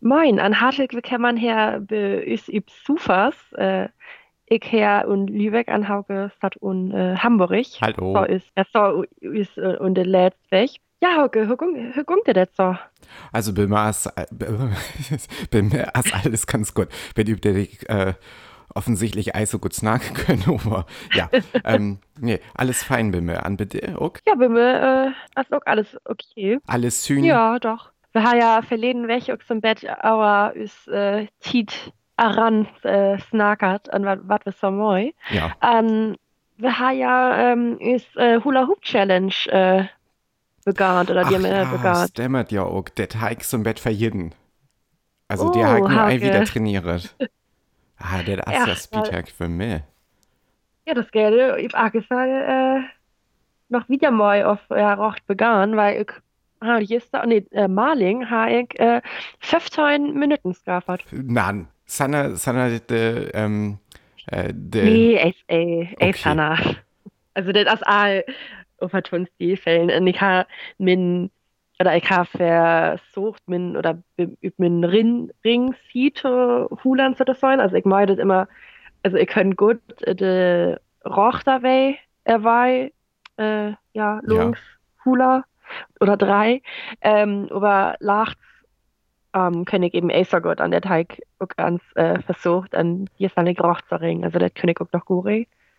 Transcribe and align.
Moin, 0.00 0.40
an 0.40 0.54
kann 1.02 1.20
man 1.20 1.36
her 1.36 1.80
be 1.80 2.22
is 2.24 2.48
üb 2.48 2.70
Sufas, 2.86 3.34
äh, 3.52 3.88
ich 4.46 4.64
her 4.72 5.06
und 5.06 5.28
Lübeck 5.28 5.68
an 5.68 5.88
Hauke 5.88 6.32
Stadt 6.36 6.56
und 6.56 6.92
äh, 6.92 7.16
Hamburg. 7.16 7.66
Hallo. 7.82 8.14
So 8.14 8.24
ist, 8.24 8.50
er 8.54 8.66
so 8.72 9.04
ist 9.20 9.58
äh, 9.58 9.76
und 9.78 9.96
der 9.96 10.06
letzte 10.06 10.50
Weg. 10.50 10.70
Ja, 11.02 11.18
Hauke, 11.18 11.48
wie 11.48 12.04
gungt 12.04 12.26
dir 12.26 12.32
das 12.32 12.48
so? 12.56 12.76
Also 13.30 13.52
bei 13.52 13.66
mir 13.66 13.90
ist, 13.90 14.06
äh, 14.06 14.26
ist 15.10 16.14
alles 16.24 16.46
ganz 16.46 16.72
gut. 16.72 16.88
Wenn 17.14 17.26
übt 17.26 17.50
ich 17.50 17.88
äh, 17.90 18.14
offensichtlich 18.74 19.34
Eis 19.34 19.50
so 19.50 19.58
gut 19.58 19.74
snacken 19.74 20.14
können, 20.14 20.44
aber 20.64 20.86
ja, 21.12 21.28
ähm, 21.64 21.98
nee, 22.18 22.40
alles 22.54 22.82
fein 22.82 23.10
bei 23.12 23.20
mir. 23.20 23.44
An 23.44 23.58
bitte, 23.58 23.96
okay. 23.98 24.22
Ja, 24.26 24.34
bei 24.34 24.48
mir 24.48 25.14
äh, 25.36 25.40
ist 25.40 25.52
auch 25.52 25.66
alles 25.66 25.98
okay. 26.06 26.58
Alles 26.66 27.06
schön. 27.06 27.22
Ja, 27.22 27.58
doch. 27.58 27.92
Wir 28.12 28.24
haben 28.24 28.38
ja 28.38 28.62
verleden 28.62 29.08
Weg 29.08 29.30
auch 29.30 29.44
zum 29.46 29.60
Bett, 29.60 29.86
aber 29.88 30.54
ist 30.56 30.88
äh, 30.88 31.26
Tiet 31.40 31.92
aran 32.16 32.66
äh, 32.82 33.18
snackert 33.18 33.92
an 33.92 34.04
was 34.04 34.40
wir 34.44 34.52
so 34.52 34.70
moi. 34.70 35.12
Ja. 35.30 35.52
Ähm, 35.62 36.16
wir 36.56 36.78
haben 36.78 36.98
ja 36.98 37.52
ähm, 37.52 37.78
ist 37.78 38.14
äh, 38.16 38.40
Hula 38.42 38.66
Hoop 38.66 38.82
Challenge 38.82 39.32
äh, 39.46 39.84
begann 40.64 41.08
oder 41.08 41.24
die 41.24 41.34
haben 41.34 41.46
ja, 41.46 41.64
begann. 41.64 42.08
stimmt 42.08 42.52
ja 42.52 42.64
auch. 42.64 42.88
Der 42.90 43.08
Teig 43.08 43.44
zum 43.44 43.62
Bett 43.62 43.80
für 43.80 43.90
jeden. 43.90 44.34
Also 45.28 45.48
Oh, 45.48 45.50
der 45.52 45.70
hat 45.70 45.80
nur 45.80 46.02
ein 46.02 46.20
wieder 46.20 46.44
trainiert. 46.44 47.14
Ah, 48.02 48.22
der 48.22 48.38
ist 48.38 48.50
Ja, 48.50 48.64
das 48.64 48.84
Spieltag 48.84 49.28
für 49.28 49.46
mich. 49.46 49.82
Ja, 50.86 50.94
das 50.94 51.10
Geld, 51.10 51.60
ich 51.60 51.74
habe 51.74 51.90
gesagt, 51.90 52.30
äh, 52.30 52.80
noch 53.68 53.88
wieder 53.90 54.10
mal 54.10 54.42
auf 54.44 54.58
ja, 54.70 54.94
Rocht 54.94 55.26
begann, 55.26 55.76
weil 55.76 56.00
ich 56.00 56.10
ha, 56.62 56.78
gestern, 56.80 57.28
nee, 57.28 57.44
äh, 57.52 57.68
Maling, 57.68 58.28
habe 58.30 58.66
ich 58.70 58.80
äh, 58.80 59.00
15 59.40 60.14
Minuten 60.14 60.54
gehabt. 60.64 61.04
Nein, 61.12 61.68
Sanna, 61.86 62.36
Sanna, 62.36 62.78
de, 62.78 63.30
ähm, 63.34 63.78
äh, 64.26 64.52
de, 64.52 64.84
Nee, 64.84 65.16
ey, 65.16 65.34
ey, 65.48 65.88
Okay. 65.96 66.12
Sanna. 66.12 66.56
Also, 67.34 67.52
das 67.52 67.74
ist 67.74 67.86
all 67.86 68.24
auf 68.78 68.92
die 69.38 69.56
Fällen. 69.56 69.90
Und 69.90 70.06
ich 70.06 70.20
habe 70.20 70.46
min, 70.78 71.30
oder 71.78 71.96
ich 71.96 72.10
habe 72.10 72.26
versucht, 72.26 73.42
min, 73.48 73.76
oder 73.76 74.02
min 74.56 74.84
Ring, 74.84 75.30
Ring 75.44 75.74
Siete 75.92 76.68
Hulan 76.84 77.16
zu 77.16 77.24
sein. 77.34 77.60
Also, 77.60 77.76
ich 77.76 77.84
meine 77.84 78.06
das 78.06 78.18
immer, 78.18 78.48
also, 79.02 79.16
ich 79.16 79.28
kann 79.28 79.56
gut 79.56 79.80
äh, 80.02 80.14
de 80.14 80.76
Rochterwei, 81.04 81.98
erwei, 82.24 82.92
äh, 83.38 83.72
ja, 83.94 84.20
Lungs, 84.22 84.58
Hula 85.04 85.44
oder 86.00 86.16
drei. 86.16 86.62
Ähm, 87.00 87.48
aber 87.50 87.96
lachts, 88.00 88.40
ähm, 89.34 89.64
ich 89.82 89.94
eben 89.94 90.10
gut 90.40 90.60
an 90.60 90.70
der 90.70 90.80
Teig 90.80 91.20
auch 91.38 91.48
ganz 91.56 91.82
äh, 91.94 92.20
versucht, 92.22 92.74
an 92.74 93.08
die 93.18 93.26
ist 93.26 93.36
eine 93.36 93.56
Roch 93.56 93.80
zu 93.88 94.00
ringen. 94.00 94.24
Also, 94.24 94.38
das 94.38 94.52
kann 94.54 94.68
ich 94.70 94.80
auch 94.80 94.90
noch 94.92 95.04
gut. 95.04 95.26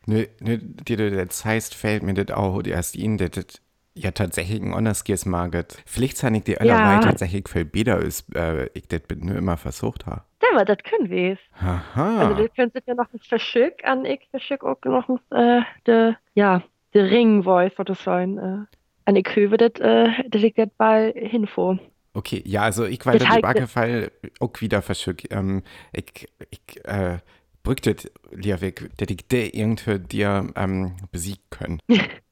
ne, 0.06 0.28
ne, 0.40 0.58
dir 0.58 1.26
das 1.26 1.44
heißt, 1.46 1.76
fällt 1.76 2.04
mir 2.04 2.14
das 2.14 2.36
auch 2.36 2.62
erst 2.66 2.96
in, 2.96 3.18
dass 3.18 3.32
das 3.32 3.46
ja 3.94 4.12
tatsächlich 4.12 4.62
ein 4.62 4.74
Onderskiers 4.74 5.26
maget. 5.26 5.84
Vielleicht 5.86 6.16
sind 6.18 6.36
ich 6.36 6.44
die 6.46 6.54
Ja. 6.54 6.60
allerweil 6.60 7.02
tatsächlich 7.02 7.50
viel 7.50 7.66
besser 7.66 8.00
ist, 8.00 8.34
äh, 8.36 8.68
ich 8.74 8.88
das 8.88 9.02
nur 9.20 9.36
immer 9.36 9.58
versucht 9.58 10.06
habe. 10.06 10.24
Ja, 10.54 10.64
das 10.66 10.78
können 10.84 11.10
wir 11.10 11.34
es. 11.34 11.40
Haha. 11.62 12.20
Also, 12.30 12.42
das 12.44 12.56
können 12.56 12.72
Sie 12.74 12.80
ja 12.86 12.94
noch 12.94 13.12
nicht 13.12 13.28
verschicken, 13.28 13.86
an 13.86 14.06
ich 14.06 14.28
verschick 14.32 14.64
auch 14.64 14.78
noch 14.86 15.10
äh, 15.32 15.62
de, 15.86 16.14
ja, 16.36 16.62
de 16.94 17.02
Ring-Voice, 17.04 17.78
oder 17.80 17.96
so 17.96 18.04
sein. 18.04 18.38
Äh, 18.38 18.76
an 19.06 19.16
ich 19.16 19.28
höre 19.36 19.58
das, 19.58 19.72
äh, 19.80 20.10
das 20.30 20.44
ich 20.44 20.54
das 20.56 20.70
bald 20.78 21.16
hinfo. 21.16 21.78
Okay, 22.14 22.42
ja, 22.46 22.64
also 22.64 22.86
ich 22.86 23.06
war 23.06 23.14
heißt- 23.14 23.36
im 23.36 23.42
Backefall 23.42 24.12
auch 24.40 24.52
wieder 24.60 24.82
verschickt. 24.82 25.28
Ähm, 25.32 25.64
ich, 25.94 26.28
ich, 26.50 26.86
äh, 26.86 27.20
brückt 27.64 27.88
das 27.88 28.12
Liavik, 28.32 28.90
dass 28.98 29.10
ich 29.10 29.28
der 29.28 29.54
irgendwie 29.54 30.00
dir, 30.00 30.52
ähm, 30.56 30.96
besiegen 31.12 31.44
können. 31.50 31.80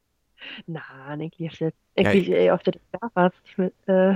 Na, 0.68 0.82
ich 1.20 1.38
liebe 1.38 1.56
das. 1.60 1.74
Ich 1.96 2.06
Ja, 2.06 2.12
liebe 2.12 2.36
eh 2.36 2.52
auf 2.52 2.64
das 2.64 2.76
Gafas. 2.92 3.34
Äh, 3.88 4.16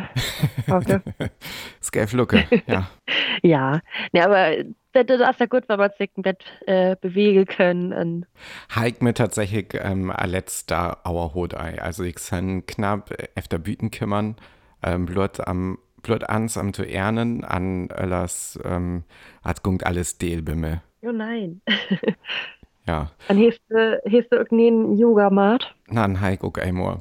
okay. 0.71 0.99
Skaflucke, 1.81 2.45
ja. 2.67 2.89
ja, 3.43 3.81
ne, 4.11 4.25
aber 4.25 4.63
das, 4.93 5.05
das 5.05 5.29
ist 5.31 5.39
ja 5.39 5.45
gut, 5.47 5.67
wenn 5.67 5.79
man 5.79 5.91
sich 5.97 6.09
im 6.15 6.23
Bett 6.23 6.43
äh, 6.65 6.95
bewegen 6.99 7.45
können. 7.45 7.93
Und, 7.93 8.25
Heik 8.73 9.01
mir 9.01 9.13
tatsächlich 9.13 9.73
ähm, 9.73 10.11
a 10.11 10.25
letzter 10.25 11.05
Auerhodei. 11.05 11.81
Also 11.81 12.03
ich 12.03 12.19
san 12.19 12.65
knapp 12.65 13.13
efter 13.35 13.57
Büten 13.57 13.91
kümmern, 13.91 14.35
ähm, 14.83 15.05
blut 15.05 15.39
am 15.45 15.79
blut 16.03 16.29
ans 16.29 16.57
am 16.57 16.73
zu 16.73 16.83
ernen, 16.83 17.43
an 17.43 17.89
Öllers 17.89 18.59
ähm, 18.63 19.03
hat 19.43 19.63
gungt 19.63 19.85
alles 19.85 20.17
Deel 20.17 20.41
bimme. 20.41 20.83
oh 21.01 21.11
nein. 21.11 21.61
Ja. 22.85 23.11
Dann 23.27 23.37
hast 23.39 23.61
du, 23.69 24.01
irgendeinen 24.05 24.97
Yoga-Mat? 24.97 25.73
Nan 25.87 26.19
Heik 26.19 26.43
auch 26.43 26.55
einmal. 26.55 26.99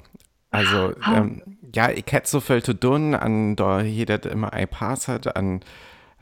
Also, 0.51 0.93
Ah. 1.01 1.17
ähm, 1.17 1.43
ja, 1.75 1.91
ich 1.91 2.05
hätte 2.11 2.29
so 2.29 2.41
viel 2.41 2.63
zu 2.63 2.75
tun, 2.75 3.15
an 3.15 3.57
da 3.57 3.81
jeder 3.81 4.25
immer 4.31 4.53
ein 4.53 4.69
Pass 4.69 5.09
hat, 5.09 5.35
an 5.37 5.61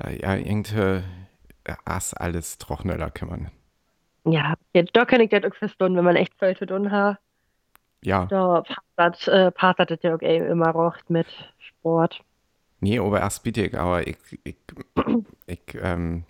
äh, 0.02 0.20
ja, 0.22 0.36
irgendwie 0.36 1.02
äh, 1.64 1.74
as 1.84 2.14
alles 2.14 2.58
trockneller 2.58 3.10
kümmern. 3.10 3.50
Ja, 4.24 4.54
ja, 4.74 4.82
da 4.92 5.04
kann 5.04 5.20
ich 5.20 5.30
das 5.30 5.44
auch 5.44 5.54
verstehen, 5.54 5.96
wenn 5.96 6.04
man 6.04 6.16
echt 6.16 6.32
viel 6.38 6.56
zu 6.56 6.66
tun 6.66 6.90
hat. 6.90 7.18
Ja. 8.02 8.26
Da 8.26 8.62
passt 8.96 9.26
das, 9.26 9.28
äh, 9.28 9.50
passt 9.50 9.78
das 9.80 9.98
ja 10.02 10.14
auch 10.14 10.20
immer 10.20 10.74
recht 10.74 11.10
mit 11.10 11.26
Sport. 11.58 12.20
Nee, 12.80 12.98
aber 12.98 13.20
erst 13.20 13.42
bitte 13.42 13.66
ich, 13.66 13.76
aber 13.78 14.06
ich, 14.06 14.16
ich, 14.44 14.56
ich 15.46 15.60
ähm, 15.82 16.24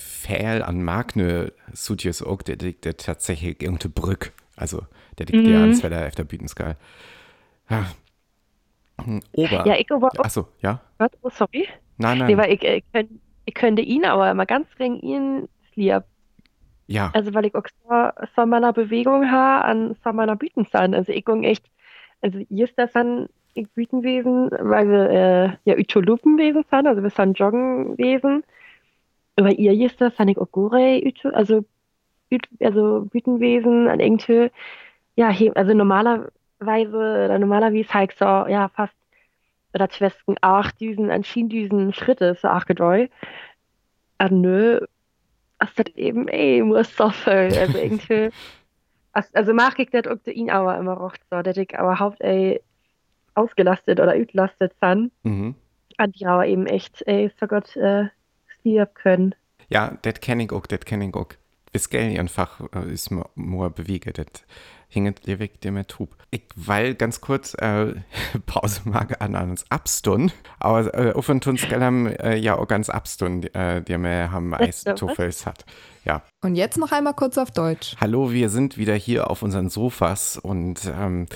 fehl 0.00 0.62
an 0.62 0.82
Magne 0.82 1.52
Sutjes 1.72 2.22
auch, 2.22 2.42
der 2.42 2.56
liegt 2.56 2.84
der 2.84 2.96
tatsächlich 2.96 3.62
irgendeine 3.62 3.92
Brück. 3.92 4.32
Also, 4.56 4.82
der 5.18 5.26
liegt 5.26 5.46
Mhm. 5.46 5.52
ja 5.52 5.60
ans 5.60 5.82
Wetter 5.82 6.06
auf 6.06 6.14
der 6.14 6.24
Bütenskal. 6.24 6.76
Ja. 7.68 7.86
Hm, 9.04 9.20
Ober. 9.32 9.66
Ja, 9.66 9.74
ich 9.76 9.90
aber 9.90 10.10
Achso, 10.18 10.48
ja? 10.60 10.80
was? 10.98 11.10
Oh, 11.22 11.30
sorry. 11.30 11.68
Nein, 11.98 12.18
Nee, 12.18 12.24
nein. 12.34 12.38
weil 12.38 12.52
ich, 12.52 12.62
ich, 12.62 12.84
könnt, 12.92 13.10
ich 13.44 13.54
könnte 13.54 13.82
ihn 13.82 14.04
aber 14.04 14.30
immer 14.30 14.46
ganz 14.46 14.66
ring 14.78 14.98
ihn 15.00 15.48
lieb. 15.74 16.02
Ja, 16.86 17.10
Also, 17.14 17.32
weil 17.34 17.46
ich 17.46 17.54
auch 17.54 17.64
so, 17.88 18.24
so 18.34 18.46
meiner 18.46 18.72
Bewegung 18.72 19.30
habe, 19.30 19.64
an 19.64 19.96
so 20.02 20.12
meiner 20.12 20.36
Bütenstand. 20.36 20.94
Also, 20.94 21.12
ich 21.12 21.24
ging 21.24 21.44
echt, 21.44 21.64
also, 22.20 22.38
hier 22.48 22.64
ist 22.64 22.76
das 22.78 22.92
dann, 22.92 23.28
ich 23.54 23.68
Bütenwesen, 23.70 24.50
weil 24.60 24.88
wir, 24.88 25.10
äh, 25.10 25.56
ja, 25.64 25.76
Utolupenwesen 25.78 26.64
sind, 26.70 26.86
also, 26.86 27.02
wir 27.02 27.10
sind 27.10 27.38
Joggenwesen. 27.38 28.42
Aber 29.40 29.50
ihr 29.52 29.72
hier 29.72 29.86
ist 29.86 30.00
das, 30.00 30.14
dann 30.16 30.28
ich 30.28 30.38
auch 30.38 30.50
Gore, 30.52 31.00
Uto, 31.04 31.30
also, 31.30 31.64
also, 32.60 33.06
Bütenwesen, 33.10 33.88
an 33.88 34.00
irgendwie, 34.00 34.50
ja, 35.16 35.34
also, 35.54 35.74
normalerweise, 35.74 37.36
normalerweise 37.38 37.94
halt 37.94 38.12
so, 38.18 38.24
ja, 38.24 38.68
fast, 38.68 38.94
oder 39.72 39.88
Schwestern 39.90 40.36
acht 40.40 40.80
Düsen, 40.80 41.10
an 41.10 41.24
Schiendüsen 41.24 41.92
Schritte, 41.92 42.34
so 42.34 42.48
acht 42.48 42.66
gedeu. 42.66 43.06
Ah, 44.18 44.28
nö, 44.30 44.80
ist 45.62 45.78
das 45.78 45.86
eben, 45.94 46.28
ey, 46.28 46.62
muss 46.62 46.94
so 46.96 47.10
viel. 47.10 47.32
Also 47.32 47.78
irgendwie, 47.78 48.30
also, 49.12 49.28
also 49.32 49.54
mag 49.54 49.78
ich 49.78 49.90
das 49.90 50.06
auch 50.06 50.20
zu 50.22 50.32
ihn 50.32 50.50
aber 50.50 50.76
immer 50.78 51.00
recht 51.00 51.22
so, 51.30 51.40
dass 51.42 51.56
ich 51.56 51.78
aber 51.78 51.98
haupt, 51.98 52.20
ey, 52.20 52.60
ausgelastet 53.34 54.00
oder 54.00 54.16
utlastet 54.16 54.72
sind. 54.80 55.12
mhm. 55.22 55.54
Und 55.98 56.18
die 56.18 56.26
aber 56.26 56.46
eben 56.46 56.66
echt, 56.66 57.02
ey, 57.06 57.30
so 57.38 57.46
Gott, 57.46 57.76
äh, 57.76 58.08
stirb 58.60 58.94
können. 58.94 59.34
ja, 59.68 59.96
das 60.02 60.20
kenne 60.20 60.44
ich 60.44 60.52
auch, 60.52 60.66
das 60.66 60.80
kenne 60.80 61.08
ich 61.08 61.14
auch. 61.14 61.28
Bis 61.72 61.88
gell 61.88 62.18
einfach 62.18 62.60
äh, 62.74 62.92
ist 62.92 63.10
mir 63.10 63.26
nur 63.36 63.70
bewege, 63.70 64.12
das 64.12 64.26
hinget 64.88 65.26
ewig 65.28 65.60
dem 65.60 65.86
Tub. 65.86 66.16
Ich 66.32 66.42
weil 66.56 66.94
ganz 66.94 67.20
kurz 67.20 67.54
äh, 67.54 67.94
Pause 68.46 68.82
mag 68.84 69.22
an 69.22 69.36
ans 69.36 69.64
Abstund, 69.70 70.34
aber 70.58 70.92
äh, 70.94 71.12
auf 71.12 71.28
und 71.28 71.46
uns 71.46 71.62
äh, 71.62 72.36
ja 72.36 72.58
auch 72.58 72.66
ganz 72.66 72.90
Abstund, 72.90 73.54
äh, 73.54 73.82
die 73.82 73.96
wir 73.96 74.32
haben 74.32 74.52
Eistoffels 74.52 75.46
hat. 75.46 75.64
Ja. 76.04 76.22
Und 76.42 76.56
jetzt 76.56 76.76
noch 76.76 76.92
einmal 76.92 77.14
kurz 77.14 77.38
auf 77.38 77.52
Deutsch. 77.52 77.94
Hallo, 78.00 78.32
wir 78.32 78.48
sind 78.48 78.76
wieder 78.76 78.94
hier 78.94 79.30
auf 79.30 79.42
unseren 79.42 79.68
Sofas 79.68 80.36
und 80.36 80.90
ähm, 80.92 81.26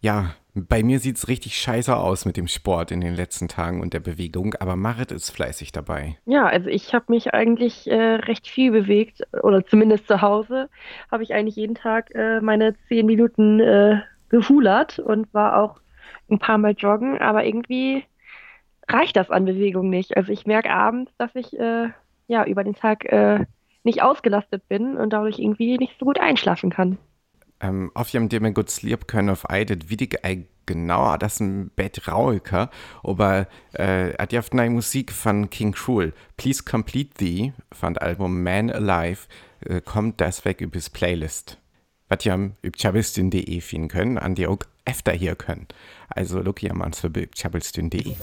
ja, 0.00 0.34
bei 0.54 0.84
mir 0.84 1.00
sieht's 1.00 1.26
richtig 1.26 1.56
scheiße 1.56 1.96
aus 1.96 2.26
mit 2.26 2.36
dem 2.36 2.46
Sport 2.46 2.92
in 2.92 3.00
den 3.00 3.14
letzten 3.14 3.48
Tagen 3.48 3.80
und 3.80 3.92
der 3.92 4.00
Bewegung, 4.00 4.54
aber 4.54 4.76
Marit 4.76 5.10
ist 5.10 5.30
fleißig 5.30 5.72
dabei. 5.72 6.16
Ja, 6.26 6.46
also 6.46 6.68
ich 6.68 6.94
habe 6.94 7.06
mich 7.08 7.34
eigentlich 7.34 7.90
äh, 7.90 8.14
recht 8.14 8.46
viel 8.46 8.70
bewegt, 8.70 9.22
oder 9.42 9.66
zumindest 9.66 10.06
zu 10.06 10.22
Hause 10.22 10.68
habe 11.10 11.24
ich 11.24 11.34
eigentlich 11.34 11.56
jeden 11.56 11.74
Tag 11.74 12.14
äh, 12.14 12.40
meine 12.40 12.76
zehn 12.88 13.04
Minuten 13.04 13.58
äh, 13.58 14.00
gehulert 14.28 15.00
und 15.00 15.32
war 15.34 15.58
auch 15.58 15.80
ein 16.30 16.38
paar 16.38 16.58
Mal 16.58 16.72
joggen, 16.72 17.18
aber 17.18 17.44
irgendwie 17.44 18.04
reicht 18.88 19.16
das 19.16 19.30
an 19.30 19.44
Bewegung 19.44 19.90
nicht. 19.90 20.16
Also 20.16 20.30
ich 20.30 20.46
merke 20.46 20.70
abends, 20.70 21.12
dass 21.18 21.34
ich 21.34 21.58
äh, 21.58 21.88
ja 22.28 22.44
über 22.44 22.62
den 22.62 22.74
Tag 22.74 23.04
äh, 23.06 23.44
nicht 23.82 24.02
ausgelastet 24.02 24.68
bin 24.68 24.96
und 24.96 25.12
dadurch 25.12 25.38
irgendwie 25.38 25.78
nicht 25.78 25.98
so 25.98 26.06
gut 26.06 26.20
einschlafen 26.20 26.70
kann. 26.70 26.98
Ähm, 27.60 27.90
auf 27.94 28.08
jem 28.10 28.28
dem 28.28 28.52
gut 28.54 28.70
sleep 28.70 29.06
können 29.06 29.30
auf 29.30 29.48
eidet 29.48 29.88
wie 29.90 29.96
die 29.96 30.22
ei 30.22 30.46
genauer, 30.66 31.18
das 31.18 31.40
ein 31.40 31.70
Bett 31.70 32.08
Rauiker, 32.08 32.70
aber 33.02 33.46
äh, 33.72 34.14
hat 34.14 34.32
ja 34.32 34.42
neue 34.52 34.70
Musik 34.70 35.12
von 35.12 35.50
King 35.50 35.72
Cruel. 35.72 36.12
Please 36.36 36.62
Complete 36.62 37.14
Thee 37.14 37.52
von 37.72 37.98
Album 37.98 38.42
Man 38.42 38.70
Alive 38.70 39.22
äh, 39.60 39.80
kommt 39.80 40.20
das 40.20 40.44
weg 40.44 40.60
übers 40.60 40.90
Playlist. 40.90 41.58
Was 42.08 42.24
ihr 42.26 42.52
über 42.62 42.78
chabelstin.de 42.78 43.60
finden 43.60 43.88
können, 43.88 44.18
an 44.18 44.34
die 44.34 44.46
auch 44.46 44.58
öfter 44.84 45.12
hier 45.12 45.34
können. 45.36 45.66
Also, 46.08 46.40
look 46.40 46.60
hier 46.60 46.74
mal 46.74 46.92
für 46.92 47.10
chabelstin.de. 47.34 48.14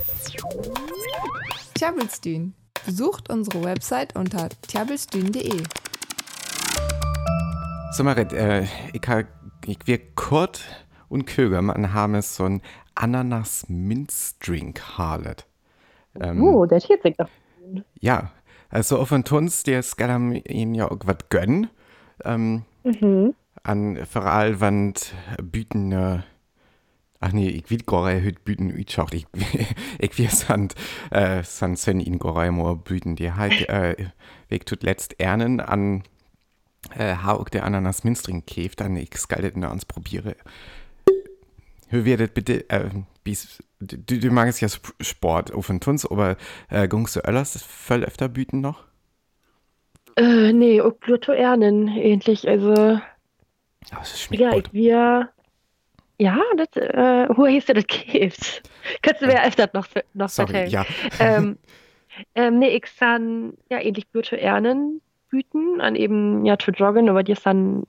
Tjabelstün. 1.74 2.54
Besucht 2.86 3.30
unsere 3.30 3.64
Website 3.64 4.16
unter 4.16 4.50
tjabelstün.de. 4.68 5.64
So, 7.94 8.06
Marit, 8.06 8.32
äh, 8.32 8.64
ich, 8.94 9.02
ha, 9.08 9.24
ich 9.66 9.80
wir 9.84 10.00
kurz 10.16 10.64
und 11.10 11.26
Köger, 11.26 11.62
man 11.62 11.94
haben 11.94 12.16
es 12.16 12.38
so 12.38 12.46
ein 12.46 12.62
Ananas-Minzdrink 12.96 14.98
harlet. 14.98 15.46
Ähm, 16.18 16.42
oh, 16.42 16.66
der 16.66 16.80
tut 16.80 17.04
sich 17.04 17.18
doch. 17.18 17.28
Ja, 18.00 18.32
also 18.70 18.98
auf 18.98 19.10
den 19.10 19.26
Tunst, 19.26 19.68
der 19.68 19.84
skal 19.84 20.42
ihn 20.48 20.74
ja 20.74 20.90
auch 20.90 21.00
was 21.04 21.18
gönnen. 21.28 21.70
Ähm, 22.24 22.64
mhm. 22.86 23.36
An 23.62 24.06
vor 24.06 24.26
allem, 24.26 24.62
wenn 24.62 24.94
Büten, 25.44 25.92
äh, 25.92 26.20
ach 27.20 27.34
nee, 27.34 27.50
ich 27.50 27.70
will 27.70 27.82
gar 27.86 28.14
nicht 28.14 28.46
Büten 28.46 28.74
utschaut. 28.74 29.14
Ich, 29.14 29.28
ich 30.00 30.18
will 30.18 30.30
sand, 30.30 30.76
äh, 31.10 31.44
sand 31.44 31.78
sen 31.78 32.00
ihn 32.00 32.20
gar 32.20 32.50
nicht 32.50 32.86
Büten. 32.86 33.18
Die 33.18 33.34
halt, 33.34 33.68
äh, 33.68 33.98
weg 34.48 34.66
tut 34.66 34.82
letzt 34.82 35.20
Ernen 35.20 35.60
an, 35.60 36.04
äh, 36.98 37.16
auch 37.16 37.50
der 37.50 37.64
Ananas 37.66 38.04
Minstring 38.04 38.46
käft, 38.46 38.82
dann 38.82 38.96
ich 38.96 39.16
skal 39.16 39.42
das 39.42 39.64
ans 39.64 39.86
probiere. 39.86 40.36
Hör 41.90 42.06
werdet 42.06 42.34
bitte, 42.34 42.70
äh, 42.70 42.90
bis, 43.24 43.62
du, 43.80 43.98
du 43.98 44.32
magst 44.32 44.62
ja 44.62 44.70
Sport 45.02 45.54
auf 45.54 45.68
den 45.68 45.80
Tunz, 45.80 46.06
aber 46.06 46.38
äh, 46.70 46.88
gungst 46.88 47.16
du 47.16 47.20
öllers 47.22 47.62
voll 47.62 48.04
öfter 48.04 48.30
büten 48.30 48.62
noch? 48.62 48.86
Äh, 50.16 50.54
nee, 50.54 50.82
auch 50.82 50.98
Pluto 51.00 51.32
Ernen, 51.32 51.88
ähnlich, 51.88 52.48
also. 52.48 52.74
Oh, 52.74 53.98
das 53.98 54.22
schmeckt 54.22 54.42
ja, 54.42 54.56
ich, 54.56 54.72
wir, 54.74 55.30
ja, 56.18 56.40
das, 56.58 56.68
äh, 56.76 57.28
wo 57.36 57.48
hieß 57.48 57.66
du 57.66 57.74
das 57.74 57.88
Gift? 57.88 58.64
Kannst 59.02 59.22
du 59.22 59.28
mir 59.28 59.44
öfter 59.44 59.70
noch, 59.74 59.88
noch 60.14 60.30
Sorry, 60.30 60.52
vertellen? 60.52 60.70
ja. 60.70 60.86
ähm, 61.20 61.58
ähm, 62.36 62.60
nee, 62.60 62.70
ich 62.70 62.86
san, 62.88 63.54
ja, 63.70 63.80
ähnlich 63.80 64.10
Pluto 64.12 64.36
Ernen 64.36 65.02
büten, 65.32 65.82
an 65.82 65.96
eben, 65.96 66.46
ja, 66.46 66.58
zu 66.58 66.72
joggen, 66.72 67.10
aber 67.10 67.24
die 67.24 67.36
san 67.36 67.84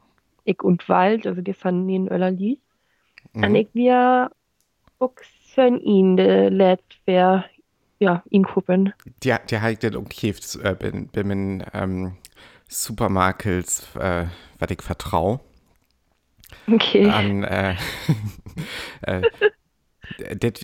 ich 0.45 0.63
und 0.63 0.89
Wald, 0.89 1.27
also 1.27 1.43
die 1.43 1.53
san 1.53 1.89
in 1.89 2.09
Öller 2.09 2.31
liegt. 2.31 2.63
Mhm. 3.33 3.45
En 3.45 3.55
ik 3.55 3.69
weer 3.73 4.31
ook 4.99 5.23
zijn 5.55 5.85
in 5.85 6.17
de 6.17 6.49
laatste 6.51 7.47
ja, 7.97 8.23
inkopen. 8.29 8.95
Die, 9.19 9.35
die 9.47 9.59
hat 9.59 9.81
den 9.81 9.95
umkäft 9.95 10.59
äh, 10.63 10.75
bin, 10.75 11.09
bin 11.09 11.31
in 11.31 11.65
ähm, 11.73 12.17
Supermarkets, 12.67 13.95
äh, 13.97 14.27
was 14.59 14.71
ich 14.71 14.83
vertraue. 14.83 15.41
Okay. 16.71 17.09
An, 17.09 17.45
äh, 17.45 17.75
äh, 19.03 19.23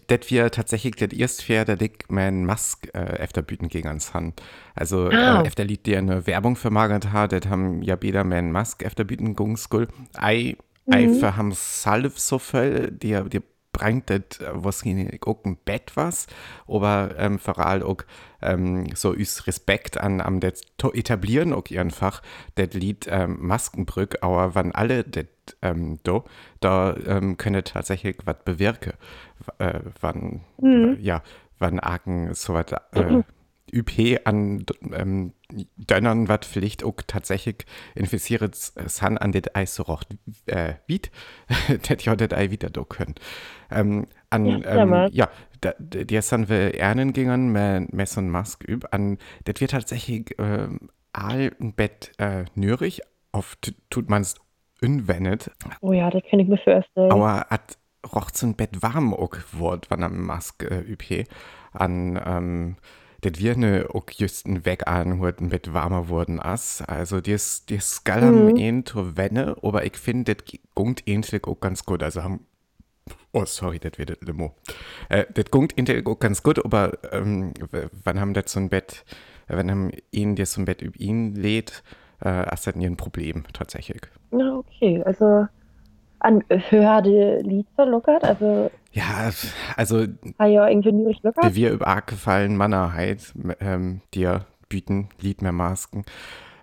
das 0.08 0.30
wir 0.30 0.50
tatsächlich 0.50 0.96
das 0.96 1.12
erste 1.12 1.42
der 1.64 1.80
ich 1.80 2.04
mein 2.08 2.44
Mask 2.44 2.88
äh, 2.94 3.18
efter 3.18 3.42
büten 3.42 3.68
gegen 3.68 3.88
ans 3.88 4.14
Hand. 4.14 4.42
Also, 4.74 5.08
ah. 5.08 5.42
äh, 5.42 5.46
efter 5.46 5.64
Lied, 5.64 5.86
der 5.86 5.98
eine 5.98 6.26
Werbung 6.26 6.56
für 6.56 6.70
Margaret 6.70 7.12
hat, 7.12 7.32
das 7.32 7.46
haben 7.48 7.82
ja 7.82 7.96
beide 7.96 8.24
mein 8.24 8.52
Mask 8.52 8.82
efter 8.82 9.04
büten 9.04 9.34
gegen 9.34 9.56
Skull. 9.56 9.88
Ei, 10.14 10.56
einfach 10.90 11.36
haben 11.36 11.52
salv 11.52 12.18
so 12.18 12.38
viel, 12.38 12.90
die, 12.90 13.18
die 13.28 13.42
bringt 13.78 14.10
das, 14.10 14.40
was 14.52 14.82
auch 15.24 15.44
ein 15.44 15.56
Bett 15.64 15.92
was, 15.94 16.26
aber 16.66 17.14
ähm, 17.16 17.38
vor 17.38 17.58
allem 17.58 17.84
auch 17.84 18.02
ähm, 18.42 18.86
so 18.94 19.12
ist 19.12 19.46
Respekt 19.46 19.98
an 19.98 20.20
am 20.20 20.40
das 20.40 20.62
etablieren 20.92 21.52
auch 21.52 21.70
einfach 21.70 22.22
das 22.56 22.72
Lied 22.74 23.06
ähm, 23.08 23.38
Maskenbrück, 23.40 24.18
aber 24.22 24.54
wenn 24.54 24.72
alle 24.72 25.04
das 25.04 25.26
ähm, 25.62 25.98
do, 26.02 26.24
da 26.60 26.96
ähm, 27.06 27.36
können 27.36 27.64
tatsächlich 27.64 28.16
was 28.24 28.36
bewirken, 28.44 28.94
äh, 29.58 29.80
wann 30.00 30.40
mhm. 30.60 30.96
äh, 30.98 31.00
ja, 31.00 31.22
wann 31.58 31.78
Argen 31.78 32.34
so 32.34 32.54
was 32.54 32.66
äh, 32.94 33.02
mhm. 33.02 33.24
UP 33.72 34.20
an 34.24 34.64
ähm, 34.92 35.32
Dönnern 35.76 36.28
wat 36.28 36.44
vielleicht 36.44 36.84
auch 36.84 37.00
tatsächlich 37.06 37.64
infiziert 37.94 38.54
san 38.54 39.16
an 39.16 39.32
det 39.32 39.56
Eis 39.56 39.74
so 39.74 39.82
roch 39.82 40.02
äh, 40.46 40.74
wit, 40.86 41.10
det 41.88 42.04
ja 42.04 42.16
det 42.16 42.34
Ei 42.34 42.50
wieder 42.50 42.68
do 42.68 42.84
können. 42.84 43.14
Ähm, 43.70 44.06
an, 44.28 44.44
ja, 44.44 44.76
ähm, 44.76 45.08
ja 45.10 45.28
da, 45.60 45.72
die 45.78 46.20
san 46.20 46.48
wir 46.48 46.74
Ernen 46.74 47.12
gingen, 47.12 47.52
mit 47.52 48.16
und 48.16 48.28
Mask 48.30 48.66
üb, 48.68 48.86
an, 48.90 49.18
det 49.46 49.60
wird 49.60 49.70
tatsächlich 49.70 50.38
äh, 50.38 50.68
all 51.12 51.52
ein 51.60 51.72
Bett 51.74 52.12
äh, 52.18 52.44
nürig, 52.54 53.00
oft 53.32 53.74
tut 53.90 54.08
man's 54.08 54.36
unwendet. 54.82 55.50
Oh 55.80 55.92
ja, 55.92 56.10
das 56.10 56.22
kann 56.30 56.40
ich 56.40 56.48
mir 56.48 56.58
vorstellen. 56.58 57.10
Aber 57.10 57.46
hat 57.50 57.78
roch 58.14 58.30
so 58.32 58.46
ein 58.46 58.54
Bett 58.54 58.82
warm 58.82 59.14
auch 59.14 59.36
wort, 59.52 59.90
wann 59.90 60.02
am 60.02 60.24
Mask 60.24 60.62
äh, 60.62 60.80
üb 60.80 61.26
an, 61.72 62.20
ähm, 62.24 62.76
das 63.20 63.38
wir 63.38 63.56
ne 63.56 63.86
auch 63.92 64.04
just 64.10 64.46
ein 64.46 64.64
Weg 64.64 64.86
anhörten 64.86 65.48
mit 65.48 65.74
warmer 65.74 66.08
wurden 66.08 66.40
ass. 66.40 66.82
Also 66.86 67.20
das, 67.20 67.66
das 67.66 67.96
skal 67.96 68.22
haben 68.22 68.52
mhm. 68.52 68.84
to 68.84 69.16
wenne, 69.16 69.56
aber 69.62 69.84
ich 69.84 69.96
finde, 69.96 70.34
das 70.36 70.44
gungt 70.74 71.06
ähnlich 71.06 71.44
auch 71.44 71.60
ganz 71.60 71.84
gut. 71.84 72.02
Also 72.02 72.22
haben, 72.22 72.46
oh 73.32 73.44
sorry, 73.44 73.78
das 73.80 73.98
wird 73.98 74.22
Limo. 74.24 74.54
Äh, 75.08 75.24
das 75.34 75.46
gungt 75.50 75.76
ähnlich 75.76 76.06
auch 76.06 76.18
ganz 76.18 76.42
gut, 76.42 76.64
aber 76.64 76.92
ähm, 77.12 77.52
wann 78.04 78.20
haben 78.20 78.34
das 78.34 78.52
so 78.52 78.60
ein 78.60 78.68
Bett, 78.68 79.04
wenn 79.48 79.70
haben 79.70 79.90
ihn 80.12 80.36
das 80.36 80.52
so 80.52 80.60
ein 80.60 80.64
Bett 80.64 80.80
über 80.80 80.98
ihn 81.00 81.34
lädt, 81.34 81.82
äh, 82.20 82.28
hast 82.30 82.66
du 82.66 82.72
ein 82.74 82.96
Problem 82.96 83.44
tatsächlich. 83.52 84.02
Ja, 84.30 84.56
okay, 84.56 85.02
also 85.04 85.46
an 86.20 86.44
Hörde 86.48 87.40
Lied 87.42 87.66
verlockert, 87.74 88.24
also 88.24 88.70
ja, 88.98 89.30
also 89.76 90.06
ja 90.40 90.68
irgendwie 90.68 90.90
lockert. 91.22 91.54
wir 91.54 91.72
über 91.72 92.02
gefallen 92.02 92.56
Mannerheit 92.56 93.32
ähm, 93.60 94.00
dir 94.14 94.46
bieten 94.68 95.08
Lied 95.20 95.42
mehr 95.42 95.52
Masken. 95.52 96.04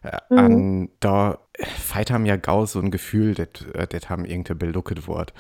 Äh, 0.04 0.18
mhm. 0.30 0.38
an 0.38 0.90
da 1.00 1.40
feit 1.60 2.12
haben 2.12 2.26
ja 2.26 2.36
gau 2.36 2.66
so 2.66 2.80
ein 2.80 2.92
Gefühl, 2.92 3.34
das 3.34 3.48
äh, 3.74 4.00
haben 4.10 4.26
irgendwie 4.26 4.54
belucket 4.54 5.08
Wort. 5.08 5.34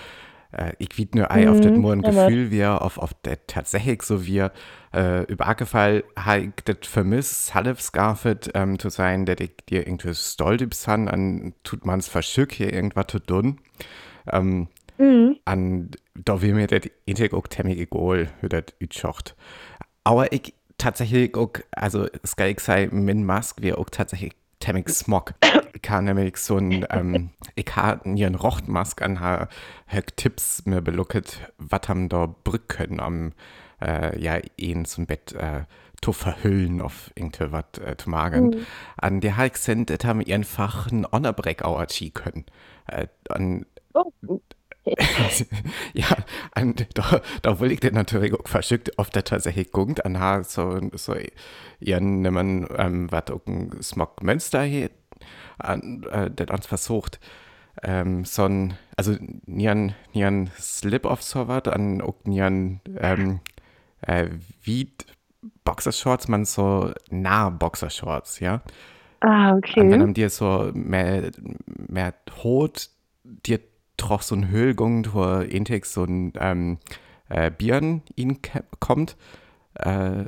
Äh, 0.51 0.73
ich 0.79 0.97
wied 0.97 1.15
nur 1.15 1.31
ei 1.31 1.45
mhm, 1.45 1.51
auf 1.51 1.61
das 1.61 1.71
nur 1.71 1.93
ein 1.93 2.01
ja, 2.01 2.09
Gefühl, 2.09 2.51
wie 2.51 2.65
auf, 2.65 2.97
auf 2.97 3.13
das 3.23 3.37
tatsächlich 3.47 4.01
so 4.03 4.25
wie 4.25 4.47
äh, 4.93 5.23
über 5.25 5.53
Gefall 5.55 6.03
halt 6.17 6.53
das 6.65 6.89
vermisst, 6.89 7.47
Salif 7.47 7.81
Scarfet 7.81 8.51
ähm, 8.53 8.79
zu 8.79 8.89
sein, 8.89 9.25
der 9.25 9.35
dir 9.35 9.87
irgendwie 9.87 10.13
stolz 10.13 10.87
an, 10.87 11.07
an 11.07 11.53
tut 11.63 11.85
man's 11.85 12.07
verschück 12.07 12.53
hier 12.53 12.73
irgendwas 12.73 13.07
zu 13.07 13.19
tun. 13.19 13.59
Ähm, 14.31 14.67
mhm. 14.97 15.37
an, 15.45 15.91
da 16.15 16.41
will 16.41 16.53
mir 16.53 16.67
das 16.67 16.89
Intek 17.05 17.33
auch 17.33 17.47
ziemlich 17.47 17.77
egal, 17.79 18.29
wie 18.41 18.49
das 18.49 18.65
utschaut. 18.81 19.35
Aber 20.03 20.31
ich 20.31 20.53
tatsächlich 20.77 21.35
auch, 21.35 21.51
also 21.71 22.07
ich 22.51 22.59
sagen, 22.59 23.03
mit 23.03 23.17
Mask 23.17 23.61
wäre 23.61 23.77
auch 23.77 23.89
tatsächlich 23.89 24.33
ziemlich 24.59 24.89
Smog. 24.89 25.33
Ich 25.73 25.89
habe 25.89 26.05
nämlich 26.05 26.37
so 26.37 26.57
ein, 26.57 26.85
ähm, 26.89 27.31
ich 27.55 27.75
habe 27.75 28.13
hier 28.15 28.27
ein 28.27 28.35
Rochtmask 28.35 29.01
an, 29.01 29.19
habe 29.19 29.49
Tipps 30.15 30.65
mir 30.65 30.81
belucket, 30.81 31.51
was 31.57 31.81
haben 31.87 32.09
da 32.09 32.33
Brück 32.43 32.69
können 32.69 32.99
am, 32.99 33.33
äh, 33.81 34.17
ja, 34.19 34.39
ihn 34.57 34.85
zum 34.85 35.05
Bett, 35.05 35.33
äh, 35.33 35.65
zu 36.01 36.13
verhüllen 36.13 36.81
auf 36.81 37.11
irgendwas 37.15 37.65
äh, 37.83 37.95
zu 37.97 38.09
magen. 38.09 38.47
Mhm. 38.47 38.65
An 38.97 39.21
der 39.21 39.37
Hulk 39.37 39.57
sind, 39.57 39.89
das 39.89 39.99
haben 40.05 40.23
einfach 40.25 40.91
einen 40.91 41.05
Honorbreak 41.11 41.63
auch 41.63 41.79
können. 42.13 42.45
Äh, 42.87 43.07
an, 43.29 43.65
Oh. 43.95 44.11
ja, 45.93 46.07
und 46.55 46.87
da, 46.93 47.21
da 47.41 47.59
will 47.59 47.71
ich 47.71 47.79
den 47.79 47.95
natürlich 47.95 48.33
auch 48.33 48.47
verschickt, 48.47 48.97
auf 48.99 49.09
der 49.09 49.23
tatsächlich 49.23 49.71
guckt, 49.71 50.05
an 50.05 50.43
so, 50.43 50.79
so 50.93 51.15
ihren 51.79 52.21
nehmen, 52.21 52.67
ähm, 52.77 53.11
was 53.11 53.31
auch 53.31 53.45
ein 53.47 53.71
Smog 53.81 54.21
Münster 54.23 54.63
hier, 54.63 54.89
an, 55.57 56.03
äh, 56.11 56.29
der 56.29 56.51
uns 56.51 56.67
versucht, 56.67 57.19
ähm, 57.83 58.25
so 58.25 58.45
ein, 58.45 58.75
also 58.95 59.15
nian, 59.45 59.95
nian 60.13 60.49
Slip-Off 60.57 61.21
so 61.21 61.47
was, 61.47 61.63
an 61.65 62.01
auch 62.01 62.15
nian, 62.25 62.81
ähm, 62.97 63.39
äh, 64.01 64.27
wie 64.61 64.91
Boxershorts, 65.63 66.27
man 66.27 66.45
so 66.45 66.93
nah 67.09 67.49
Boxershorts, 67.49 68.39
ja. 68.39 68.61
Ah, 69.21 69.55
okay. 69.55 69.81
Und 69.81 69.91
wenn 69.91 69.99
man 69.99 70.13
dir 70.13 70.29
so 70.29 70.69
mehr, 70.73 71.31
mehr 71.87 72.13
Hot, 72.43 72.89
dir 73.23 73.59
troch 73.97 74.21
so 74.21 74.35
ein 74.35 74.49
Höhlgung, 74.49 75.07
wo 75.13 75.39
Intex 75.39 75.93
so 75.93 76.03
ein 76.03 76.33
ähm, 76.39 76.77
äh, 77.29 77.51
Bieren 77.51 78.01
ihn 78.15 78.39
kommt, 78.79 79.15
äh, 79.75 80.09
mhm. 80.09 80.25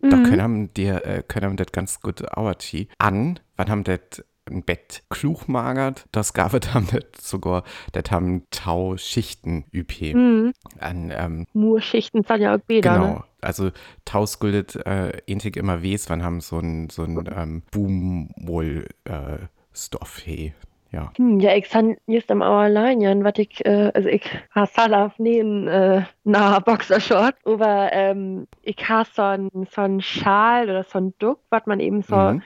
da 0.00 0.16
können 0.22 0.74
die, 0.74 0.86
äh, 0.86 1.22
können 1.26 1.56
das 1.56 1.72
ganz 1.72 2.00
gut 2.00 2.36
Auerchi 2.36 2.88
an, 2.98 3.40
wann 3.56 3.70
haben 3.70 3.84
das 3.84 4.24
ein 4.50 4.62
Bett 4.62 5.02
klug 5.10 5.48
magert. 5.48 6.06
Das 6.12 6.32
gab 6.32 6.54
es 6.54 6.74
haben 6.74 6.88
das 6.90 7.28
sogar, 7.28 7.62
das 7.92 8.10
haben 8.10 8.46
Tau 8.50 8.96
Schichten 8.96 9.64
üp. 9.72 10.00
Mhm. 10.00 10.52
An, 10.78 11.12
ähm, 11.14 11.46
Murschichten 11.52 12.24
sind 12.24 12.40
ja 12.40 12.56
auch 12.56 12.60
Bäder, 12.60 12.94
Genau, 12.94 13.14
ne? 13.14 13.24
also 13.40 13.70
Tausguldet 14.04 14.76
äh, 14.86 15.18
ähnlich 15.26 15.56
immer 15.56 15.82
wes, 15.82 16.10
wann 16.10 16.22
haben 16.22 16.40
so 16.40 16.58
ein 16.58 16.90
so 16.90 17.02
ein 17.04 17.28
ähm, 17.34 17.62
Boomwoll 17.70 18.86
äh, 19.04 19.38
Stoff 19.72 20.18
he. 20.18 20.52
Ja. 20.92 21.12
Hm, 21.16 21.38
ja, 21.40 21.54
ich 21.54 21.68
kann 21.70 21.96
jetzt 22.06 22.30
am 22.30 22.42
allein, 22.42 23.00
ja, 23.00 23.14
was 23.22 23.34
ich, 23.38 23.64
äh, 23.64 23.92
also 23.94 24.08
ich 24.08 24.22
habe 24.54 24.70
Salaf 24.74 25.18
nähen, 25.18 25.68
äh, 25.68 26.02
na 26.24 26.58
Boxershort, 26.58 27.36
aber 27.44 27.90
ähm, 27.92 28.48
ich 28.62 28.88
habe 28.88 29.08
so 29.12 29.22
ein, 29.22 29.50
so 29.70 29.82
ein 29.82 30.00
Schal 30.00 30.64
oder 30.64 30.82
so 30.84 30.98
ein 30.98 31.14
Duck, 31.18 31.38
was 31.50 31.64
man 31.66 31.78
eben 31.80 32.02
so 32.02 32.16
Mhm. 32.16 32.42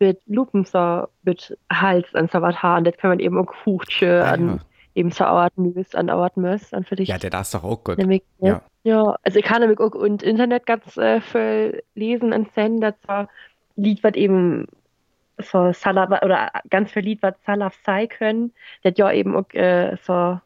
mit 0.00 0.20
Lupen 0.26 0.64
so 0.64 1.06
mit 1.22 1.56
Hals 1.72 2.12
an 2.14 2.28
so 2.32 2.42
was 2.42 2.62
haben, 2.62 2.84
das 2.84 2.96
kann 2.96 3.10
man 3.10 3.20
eben 3.20 3.38
auch 3.38 3.52
Huche 3.64 4.24
Ah, 4.24 4.32
an 4.32 4.48
ja. 4.48 4.58
eben 4.96 5.10
so 5.12 5.24
Auert 5.24 5.56
Müs, 5.56 5.94
an 5.94 6.10
Auert 6.10 6.36
Mös, 6.36 6.74
an 6.74 6.82
für 6.84 6.96
dich. 6.96 7.08
ja, 7.08 7.18
der 7.18 7.30
das 7.30 7.48
ist 7.48 7.54
doch 7.54 7.62
auch 7.64 7.84
gut. 7.84 7.98
Nämlich, 7.98 8.22
ne? 8.40 8.60
Ja. 8.82 8.92
ja. 9.04 9.16
also 9.22 9.38
ich 9.38 9.44
kann 9.44 9.60
nämlich 9.60 9.78
auch 9.78 9.94
und 9.94 10.22
Internet 10.24 10.66
ganz 10.66 10.96
äh, 10.96 11.20
viel 11.20 11.82
lesen 11.94 12.32
und 12.32 12.52
sehen, 12.54 12.80
dass 12.80 12.94
so 13.06 13.26
Lied, 13.76 14.02
was 14.02 14.14
eben 14.14 14.66
so 15.38 15.72
Salaf 15.72 16.22
oder 16.22 16.50
ganz 16.70 16.92
viel 16.92 17.02
Lied, 17.02 17.22
was 17.22 17.34
Salaf 17.44 17.76
sei 17.84 18.06
können, 18.06 18.52
das 18.82 18.94
ja 18.96 19.10
eben 19.12 19.36
auch 19.36 19.52
äh, 19.52 19.96
so 20.02 20.40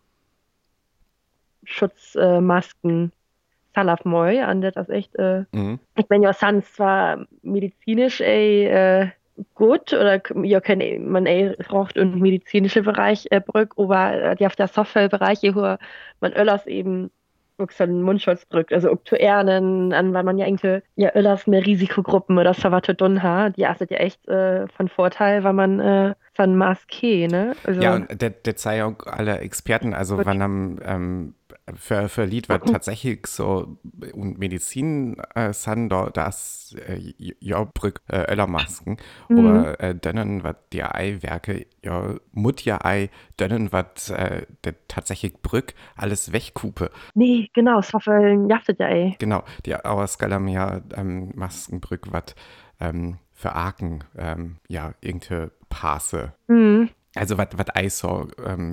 Schutzmasken 1.65 3.07
äh, 3.07 3.75
Salaf 3.75 4.05
moi 4.05 4.43
an 4.43 4.61
das 4.61 4.77
ist 4.77 4.91
echt, 4.91 5.15
äh, 5.17 5.45
Mhm. 5.53 5.79
ich 5.97 6.07
meine 6.09 6.25
ja 6.25 6.33
sans 6.33 6.73
zwar 6.73 7.27
medizinisch 7.43 8.21
ey, 8.21 8.67
äh, 8.67 9.09
gut 9.55 9.93
oder 9.93 10.21
ja 10.43 10.61
kann 10.61 10.81
man 11.05 11.27
ey, 11.27 11.55
braucht 11.69 11.97
im 11.97 12.19
medizinischen 12.19 12.85
Bereich 12.85 13.27
äh, 13.31 13.41
Brück, 13.41 13.75
aber 13.77 14.15
äh, 14.15 14.37
die 14.37 14.47
auf 14.47 14.57
der 14.57 14.69
Softwarebereich 14.69 15.41
hier 15.41 15.55
wo 15.55 15.77
man 16.21 16.33
öllers 16.33 16.67
eben 16.67 17.11
auch 17.59 17.71
so 17.71 17.85
einen 17.85 18.03
Mundschutz 18.03 18.49
drückt, 18.49 18.73
also 18.73 18.91
auch 18.91 19.03
zu 19.05 19.19
ernen, 19.19 19.93
an 19.93 20.15
weil 20.15 20.25
man 20.25 20.39
ja 20.39 20.47
irgendwie 20.47 20.81
ja 20.97 21.15
öllers 21.15 21.47
mehr 21.47 21.65
Risikogruppen 21.65 22.39
oder 22.39 22.55
tun 22.97 23.23
hat, 23.23 23.57
die 23.57 23.67
achtet 23.67 23.91
ja 23.91 23.99
echt 23.99 24.27
äh, 24.29 24.67
von 24.69 24.89
Vorteil, 24.89 25.45
weil 25.45 25.53
man 25.53 25.81
äh, 25.81 26.15
so 26.37 26.43
ein 26.43 26.57
Maske, 26.57 27.29
ne? 27.29 27.55
Also, 27.65 27.81
Ja, 27.81 27.95
und 27.95 28.21
der, 28.21 28.31
der 28.31 28.55
sei 28.57 28.85
auch 28.85 29.07
alle 29.07 29.39
Experten, 29.39 29.95
also 29.95 30.25
wann 30.25 30.43
haben 30.43 30.79
ähm, 30.85 31.35
für, 31.77 32.09
für 32.09 32.25
Lied, 32.25 32.49
was 32.49 32.61
tatsächlich 32.71 33.27
so 33.27 33.79
und 34.13 34.39
Medizin 34.39 35.17
äh, 35.35 35.53
sind, 35.53 35.89
da 35.91 36.11
das 36.11 36.77
äh, 36.87 37.13
ja 37.41 37.65
Brück 37.65 38.01
äh, 38.09 38.31
Öllermasken, 38.33 38.97
Mhm. 39.29 39.39
aber 39.39 39.81
äh, 39.81 39.95
denen, 39.95 40.43
was 40.45 40.57
die 40.73 40.83
Ei-Werke, 40.83 41.67
ja, 41.85 42.15
Mut 42.33 42.63
ja 42.65 42.85
Ei, 42.85 43.11
denen, 43.41 43.73
was 43.73 44.11
äh, 44.11 44.47
der 44.65 44.75
tatsächlich 44.89 45.35
Brück 45.43 45.75
alles 45.97 46.33
wegkupe. 46.33 46.91
nee, 47.15 47.49
genau, 47.55 47.81
Software 47.83 48.35
jachtet 48.49 48.81
ja 48.81 48.89
ey. 48.89 49.17
Genau, 49.19 49.43
die 49.67 49.75
Auerskalam 49.77 50.49
ja 50.49 50.81
ähm, 50.97 51.33
Maskenbrück, 51.35 52.13
was 52.13 52.35
ähm, 52.81 53.19
für 53.33 53.53
Arken, 53.53 54.05
ähm, 54.17 54.57
ja, 54.69 54.95
irgendeine 55.01 55.51
Passe 55.69 56.33
Mhm. 56.49 56.91
Also 57.15 57.39
was 57.39 57.67
ISO 57.75 58.29
ähm, 58.45 58.73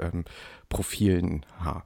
ähm, 0.00 0.24
Profilen 0.68 1.44
ha. 1.62 1.84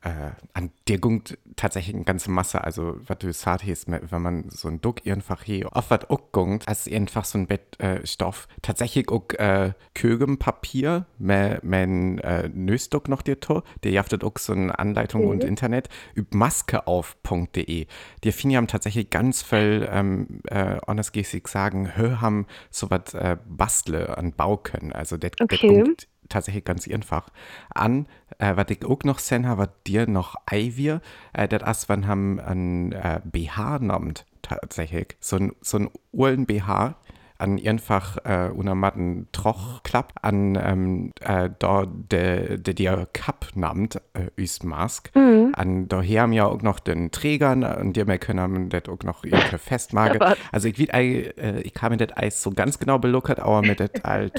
Äh, 0.00 0.30
an 0.54 0.70
der 0.88 0.98
gungt 0.98 1.38
tatsächlich 1.54 1.94
eine 1.94 2.04
ganze 2.04 2.30
Masse, 2.30 2.64
also 2.64 2.96
was 3.06 3.18
du 3.18 3.26
gesagt 3.28 3.64
hast, 3.66 3.86
wenn 3.88 4.22
man 4.22 4.48
so 4.48 4.68
ein 4.68 4.80
Duck 4.80 5.06
einfach 5.06 5.42
hier 5.42 5.74
auf 5.76 5.90
was 5.90 6.08
auch 6.10 6.32
gungt, 6.32 6.66
als 6.66 6.88
einfach 6.88 7.24
so 7.24 7.38
ein 7.38 7.46
Bettstoff, 7.46 8.48
äh, 8.50 8.60
tatsächlich 8.62 9.08
auch 9.10 9.28
äh, 9.38 9.72
Kögenpapier, 9.94 11.06
mein 11.18 12.18
äh, 12.18 12.48
Nösduck 12.48 13.08
noch 13.08 13.22
dir 13.22 13.38
to, 13.38 13.62
der 13.84 13.92
jaftet 13.92 14.24
auch 14.24 14.38
so 14.38 14.52
eine 14.52 14.76
Anleitung 14.78 15.26
und 15.26 15.44
Internet, 15.44 15.88
üb 16.16 16.34
maskeauf.de. 16.34 17.86
Die 18.24 18.32
finden 18.32 18.56
haben 18.56 18.66
tatsächlich 18.66 19.10
ganz 19.10 19.42
viel, 19.42 19.88
ähm, 19.90 20.40
äh, 20.46 20.78
honest 20.86 21.12
sagen, 21.46 21.96
hö 21.96 22.16
haben 22.20 22.46
so 22.70 22.90
was 22.90 23.14
äh, 23.14 23.36
bastle 23.46 24.16
an 24.16 24.32
Bau 24.32 24.56
können, 24.56 24.92
also 24.92 25.16
das 25.16 25.32
Okay. 25.40 25.66
gungt 25.66 26.08
tatsächlich 26.28 26.64
ganz 26.64 26.88
einfach 26.88 27.28
an. 27.74 28.06
Äh, 28.38 28.56
was 28.56 28.66
ich 28.70 28.84
auch 28.84 29.02
noch 29.04 29.18
sehen 29.18 29.46
habe, 29.46 29.62
was 29.62 29.68
dir 29.86 30.06
noch 30.06 30.36
Eivier, 30.46 31.00
äh, 31.32 31.48
das 31.48 31.78
ist, 31.78 31.88
wann 31.88 32.06
haben 32.06 32.40
ein 32.40 32.92
äh, 32.92 33.20
BH 33.24 33.80
nammt 33.80 34.26
tatsächlich. 34.42 35.16
So 35.20 35.36
ein, 35.36 35.52
so 35.60 35.78
ein 35.78 35.90
urlen 36.12 36.46
BH 36.46 36.96
an 37.42 37.60
einfach 37.64 38.18
äh, 38.24 38.50
unter 38.54 38.76
matten 38.76 39.26
Troch 39.32 39.82
klappt, 39.82 40.22
an 40.22 40.56
ähm, 40.62 41.12
äh, 41.20 41.50
da 41.58 41.86
der 41.86 42.56
de, 42.56 42.72
dir 42.72 43.08
Cup 43.12 43.48
nammt, 43.54 43.96
äh, 44.14 44.40
üs 44.40 44.62
Mask. 44.62 45.10
Mhm. 45.16 45.52
An 45.56 45.88
daher 45.88 46.22
haben 46.22 46.32
ja 46.32 46.46
auch 46.46 46.62
noch 46.62 46.78
den 46.78 47.10
Trägern 47.10 47.64
und 47.64 47.96
die 47.96 48.06
wir 48.06 48.18
können 48.18 48.68
das 48.68 48.88
auch 48.88 49.02
noch 49.02 49.24
irgendwie. 49.24 49.56
Ja, 49.70 50.20
was? 50.20 50.38
Also 50.52 50.68
ich, 50.68 50.94
ei, 50.94 51.32
äh, 51.36 51.60
ich 51.62 51.74
habe 51.80 51.96
mir 51.96 52.06
das 52.06 52.16
Eis 52.16 52.42
so 52.42 52.52
ganz 52.52 52.78
genau 52.78 52.98
beluckert, 52.98 53.40
aber 53.40 53.62
mit 53.62 53.80
das 53.80 53.90
all 54.04 54.30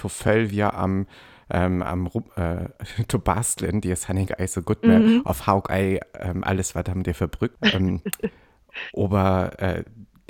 wir 0.49 0.73
am 0.73 1.05
ähm, 1.49 1.81
am 1.81 2.09
äh, 2.35 2.65
to 3.07 3.19
basteln, 3.19 3.81
die 3.81 3.91
ist 3.91 4.07
Hanning 4.09 4.31
Eis 4.31 4.53
so 4.53 4.61
gut 4.61 4.83
mehr 4.85 4.99
Mhm. 4.99 5.21
auf 5.25 5.47
Haug 5.47 5.69
Ei 5.69 5.99
ähm, 6.19 6.43
alles 6.43 6.75
was 6.75 6.85
haben 6.87 7.03
dir 7.03 7.13
verbrückt. 7.15 7.57
Ähm, 7.73 8.01
aber 8.95 9.51
äh, 9.59 9.83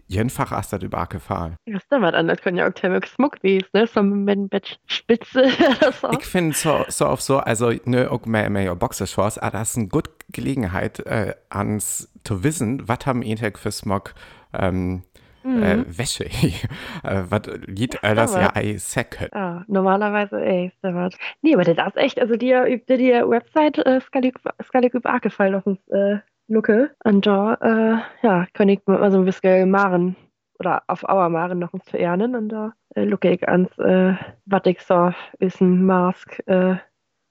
jedenfach 0.07 0.51
hast 0.51 0.71
du 0.73 0.77
das 0.77 0.83
über 0.83 1.05
gefahren. 1.07 1.55
Was 1.65 1.83
ist 1.83 1.91
denn 1.91 2.01
was 2.01 2.13
anderes? 2.13 2.41
Können 2.41 2.57
ja 2.57 2.67
auch 2.67 2.73
Thermik 2.73 3.07
Smuck 3.07 3.37
wies, 3.41 3.63
ne? 3.73 3.87
So 3.87 4.03
mit 4.03 4.49
Bett 4.49 4.79
Spitze 4.85 5.43
oder 5.77 5.91
so. 5.91 6.11
Ich 6.11 6.25
finde 6.25 6.55
so, 6.55 6.85
so 6.87 7.05
auf 7.05 7.21
so, 7.21 7.37
also 7.39 7.71
ne, 7.85 8.11
auch 8.11 8.25
mehr, 8.25 8.49
mehr 8.49 8.75
Boxershorts, 8.75 9.37
aber 9.37 9.51
das 9.59 9.71
ist 9.71 9.77
eine 9.77 9.87
gute 9.87 10.11
Gelegenheit, 10.31 10.99
äh, 10.99 11.35
ans 11.49 12.11
zu 12.23 12.43
wissen, 12.43 12.87
was 12.87 13.05
haben 13.05 13.21
Intec 13.21 13.57
für 13.59 13.71
Smog 13.71 14.13
ähm, 14.53 15.03
äh, 15.45 15.83
Wäsche, 15.87 16.25
äh, 17.03 17.23
was 17.29 17.41
liegt 17.67 18.03
alles 18.03 18.33
ja 18.33 18.55
ei 18.55 18.77
Säcke. 18.77 19.29
Ah, 19.33 19.63
normalerweise, 19.67 20.41
ey, 20.43 20.67
ist 20.67 20.77
da 20.81 20.93
was. 20.93 21.15
Nee, 21.41 21.53
aber 21.55 21.63
das 21.63 21.87
ist 21.87 21.97
echt, 21.97 22.19
also 22.19 22.35
dir 22.35 22.65
übte 22.65 22.97
die 22.97 23.11
Website 23.11 23.77
äh, 23.79 23.99
Skalik 24.01 24.39
Skalik 24.63 24.93
über 24.93 25.19
gefallen 25.19 25.55
auf 25.55 25.65
uns 25.65 25.79
äh, 25.89 26.17
Lucke. 26.47 26.91
Und 27.03 27.25
da, 27.25 27.55
äh, 27.55 28.25
ja, 28.25 28.47
kann 28.53 28.69
ich 28.69 28.81
mal 28.85 29.11
so 29.11 29.19
ein 29.19 29.25
bisschen 29.25 29.69
machen. 29.69 30.15
Oder 30.59 30.83
auf 30.87 31.03
Auer 31.03 31.29
machen 31.29 31.59
noch 31.59 31.73
uns 31.73 31.85
zu 31.85 31.97
ernen. 31.97 32.35
Und 32.35 32.49
da 32.49 32.73
äh, 32.95 33.03
lucke 33.03 33.31
ich 33.31 33.47
ans, 33.47 33.77
äh, 33.79 34.13
was 34.45 34.61
ich 34.65 34.81
so 34.81 35.11
ist 35.39 35.61
ein 35.61 35.85
Mask 35.85 36.41
äh, 36.47 36.75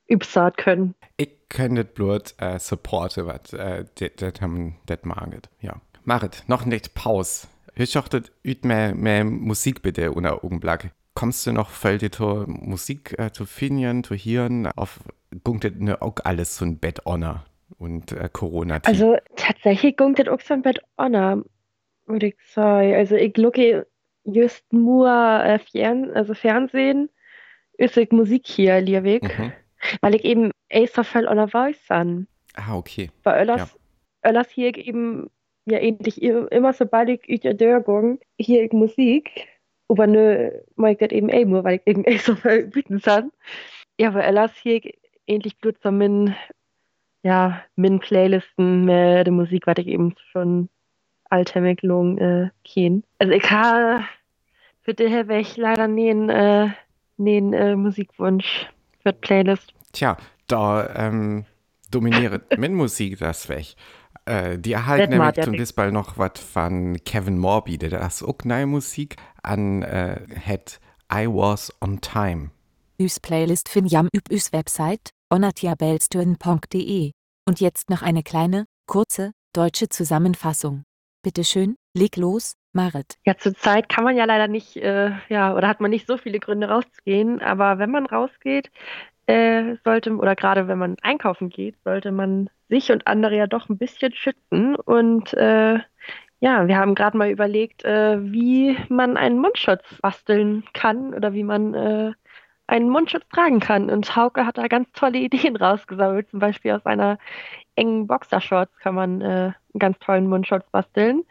übsat 0.08 0.56
können. 0.56 0.94
Ich 1.16 1.48
kann 1.48 1.74
das 1.74 1.86
bloß 1.86 2.34
äh, 2.38 2.58
supporten, 2.58 3.26
was 3.26 3.52
äh, 3.52 3.84
das 3.94 4.40
haben, 4.40 4.76
das 4.86 4.98
maget. 5.02 5.48
Ja. 5.60 5.80
Marit, 6.04 6.44
noch 6.48 6.64
nicht 6.64 6.94
Pause. 6.94 7.46
Ich 7.74 7.92
dachte, 7.92 8.22
üt 8.44 8.64
mehr, 8.64 8.94
mehr 8.94 9.24
Musik 9.24 9.82
bitte 9.82 10.12
unter 10.12 10.44
Augenblick. 10.44 10.90
Kommst 11.14 11.46
du 11.46 11.52
noch 11.52 11.70
voll 11.70 11.98
die 11.98 12.10
Musik 12.46 13.18
äh, 13.18 13.32
zu 13.32 13.44
finden, 13.44 14.04
zu 14.04 14.14
hören? 14.14 14.66
Auf 14.76 15.00
punktet 15.44 15.80
ne 15.80 16.00
auch 16.00 16.16
alles 16.24 16.56
so 16.56 16.64
ein 16.64 16.78
Bett 16.78 17.04
honor 17.04 17.44
und 17.78 18.12
äh, 18.12 18.28
corona 18.32 18.76
-Team. 18.76 18.88
Also 18.88 19.16
tatsächlich 19.36 19.96
gungt 19.96 20.18
das 20.18 20.28
auch 20.28 20.40
so 20.40 20.54
ein 20.54 20.62
Bett 20.62 20.80
Honor, 20.98 21.44
würde 22.06 22.28
ich 22.28 22.36
sagen. 22.52 22.94
Also 22.94 23.16
ich 23.16 23.36
lucke 23.36 23.86
just 24.24 24.70
nur 24.72 25.08
äh, 25.08 25.58
Fern 25.58 26.10
also 26.12 26.34
Fernsehen, 26.34 27.08
ist 27.78 27.96
ich 27.96 28.10
Musik 28.10 28.46
hier, 28.46 28.80
Liewig. 28.80 29.22
Mhm. 29.22 29.52
Weil 30.00 30.14
ich 30.14 30.24
eben 30.24 30.52
Acer 30.70 31.04
Fell 31.04 31.26
on 31.26 31.40
a 31.40 31.46
Voice 31.48 31.90
an. 31.90 32.28
Ah, 32.54 32.76
okay. 32.76 33.10
Bei 33.24 33.40
Öllers, 33.40 33.76
Öllers 34.24 34.48
hier 34.50 34.76
eben 34.76 35.28
ja 35.66 35.78
ähnlich 35.78 36.22
i- 36.22 36.46
immer 36.50 36.72
sobald 36.72 37.08
ich 37.08 37.20
ich 37.26 37.40
Dörgung 37.56 38.18
hier 38.38 38.62
ich 38.64 38.72
Musik, 38.72 39.48
aber 39.88 40.06
mag 40.76 40.92
ich 40.92 40.98
das 40.98 41.10
eben 41.10 41.28
eh 41.28 41.44
nur, 41.44 41.64
weil 41.64 41.76
ich 41.76 41.86
eben 41.86 42.04
Acer 42.06 42.36
Fell 42.36 42.66
bieten 42.66 43.00
kann. 43.00 43.30
Ja, 43.98 44.10
bei 44.10 44.26
Öllers 44.28 44.52
hier 44.62 44.76
ich 44.76 44.98
ähnlich 45.26 45.58
blut 45.58 45.76
so 45.82 45.90
min, 45.90 46.34
ja, 47.22 47.62
min 47.76 48.00
Playlisten 48.00 48.84
mit 48.84 49.26
der 49.26 49.32
Musik, 49.32 49.66
was 49.66 49.78
ich 49.78 49.86
eben 49.86 50.14
schon 50.32 50.68
alltäglich 51.30 51.82
lang 51.82 52.18
äh, 52.18 52.50
kenn. 52.64 53.04
Also 53.18 53.32
ich 53.32 53.50
habe 53.50 54.04
für 54.82 54.94
daher 54.94 55.28
wäre 55.28 55.40
ich 55.40 55.56
leider 55.56 55.86
nähen, 55.86 56.28
äh, 56.28 56.68
nähen 57.16 57.52
äh, 57.52 57.76
Musikwunsch 57.76 58.68
für 59.02 59.12
die 59.12 59.18
Playlist. 59.20 59.72
Tja, 59.92 60.16
da 60.48 60.92
ähm, 60.96 61.44
dominiert 61.90 62.42
mit 62.58 62.72
Musik 62.72 63.18
das 63.18 63.48
weg. 63.48 63.74
Äh, 64.24 64.58
die 64.58 64.72
erhalten 64.72 65.10
nämlich 65.10 65.44
zum. 65.44 65.56
Beispiel 65.56 65.92
noch 65.92 66.18
was 66.18 66.38
von 66.38 67.02
Kevin 67.04 67.38
Morby, 67.38 67.78
der 67.78 67.90
das 67.90 68.22
auch 68.22 68.38
neue 68.44 68.66
Musik 68.66 69.16
an 69.42 69.82
äh, 69.82 70.20
hat 70.44 70.80
I 71.12 71.26
Was 71.26 71.72
On 71.80 72.00
Time. 72.00 72.50
Üs 73.00 73.18
Playlist 73.18 73.68
fin 73.68 73.86
jam 73.86 74.08
üb 74.14 74.30
üs 74.30 74.52
Website, 74.52 75.10
onatiabelstürn.de. 75.32 77.12
Und 77.48 77.60
jetzt 77.60 77.90
noch 77.90 78.02
eine 78.02 78.22
kleine, 78.22 78.66
kurze, 78.86 79.32
deutsche 79.52 79.88
Zusammenfassung. 79.88 80.84
Bitteschön, 81.22 81.74
leg 81.94 82.16
los. 82.16 82.54
Marit. 82.74 83.16
Ja, 83.26 83.36
zurzeit 83.36 83.88
kann 83.88 84.04
man 84.04 84.16
ja 84.16 84.24
leider 84.24 84.48
nicht, 84.48 84.76
äh, 84.76 85.10
ja, 85.28 85.54
oder 85.54 85.68
hat 85.68 85.80
man 85.80 85.90
nicht 85.90 86.06
so 86.06 86.16
viele 86.16 86.38
Gründe 86.38 86.68
rauszugehen, 86.68 87.40
aber 87.42 87.78
wenn 87.78 87.90
man 87.90 88.06
rausgeht, 88.06 88.70
äh, 89.26 89.76
sollte, 89.84 90.16
oder 90.16 90.34
gerade 90.36 90.68
wenn 90.68 90.78
man 90.78 90.96
einkaufen 91.02 91.48
geht, 91.48 91.76
sollte 91.84 92.12
man 92.12 92.50
sich 92.68 92.90
und 92.90 93.06
andere 93.06 93.36
ja 93.36 93.46
doch 93.46 93.68
ein 93.68 93.78
bisschen 93.78 94.12
schützen. 94.14 94.76
Und 94.76 95.32
äh, 95.34 95.78
ja, 96.40 96.66
wir 96.66 96.76
haben 96.76 96.94
gerade 96.94 97.16
mal 97.16 97.30
überlegt, 97.30 97.84
äh, 97.84 98.20
wie 98.32 98.76
man 98.88 99.16
einen 99.16 99.38
Mundschutz 99.38 99.84
basteln 100.00 100.64
kann 100.74 101.14
oder 101.14 101.32
wie 101.32 101.44
man 101.44 101.74
äh, 101.74 102.12
einen 102.66 102.88
Mundschutz 102.88 103.28
tragen 103.28 103.60
kann. 103.60 103.90
Und 103.90 104.16
Hauke 104.16 104.46
hat 104.46 104.58
da 104.58 104.66
ganz 104.68 104.90
tolle 104.92 105.18
Ideen 105.18 105.56
rausgesammelt. 105.58 106.30
Zum 106.30 106.40
Beispiel 106.40 106.72
aus 106.72 106.84
einer 106.86 107.18
engen 107.76 108.06
Boxershorts 108.06 108.76
kann 108.78 108.94
man 108.94 109.20
äh, 109.20 109.24
einen 109.24 109.78
ganz 109.78 109.98
tollen 110.00 110.28
Mundschutz 110.28 110.64
basteln 110.70 111.24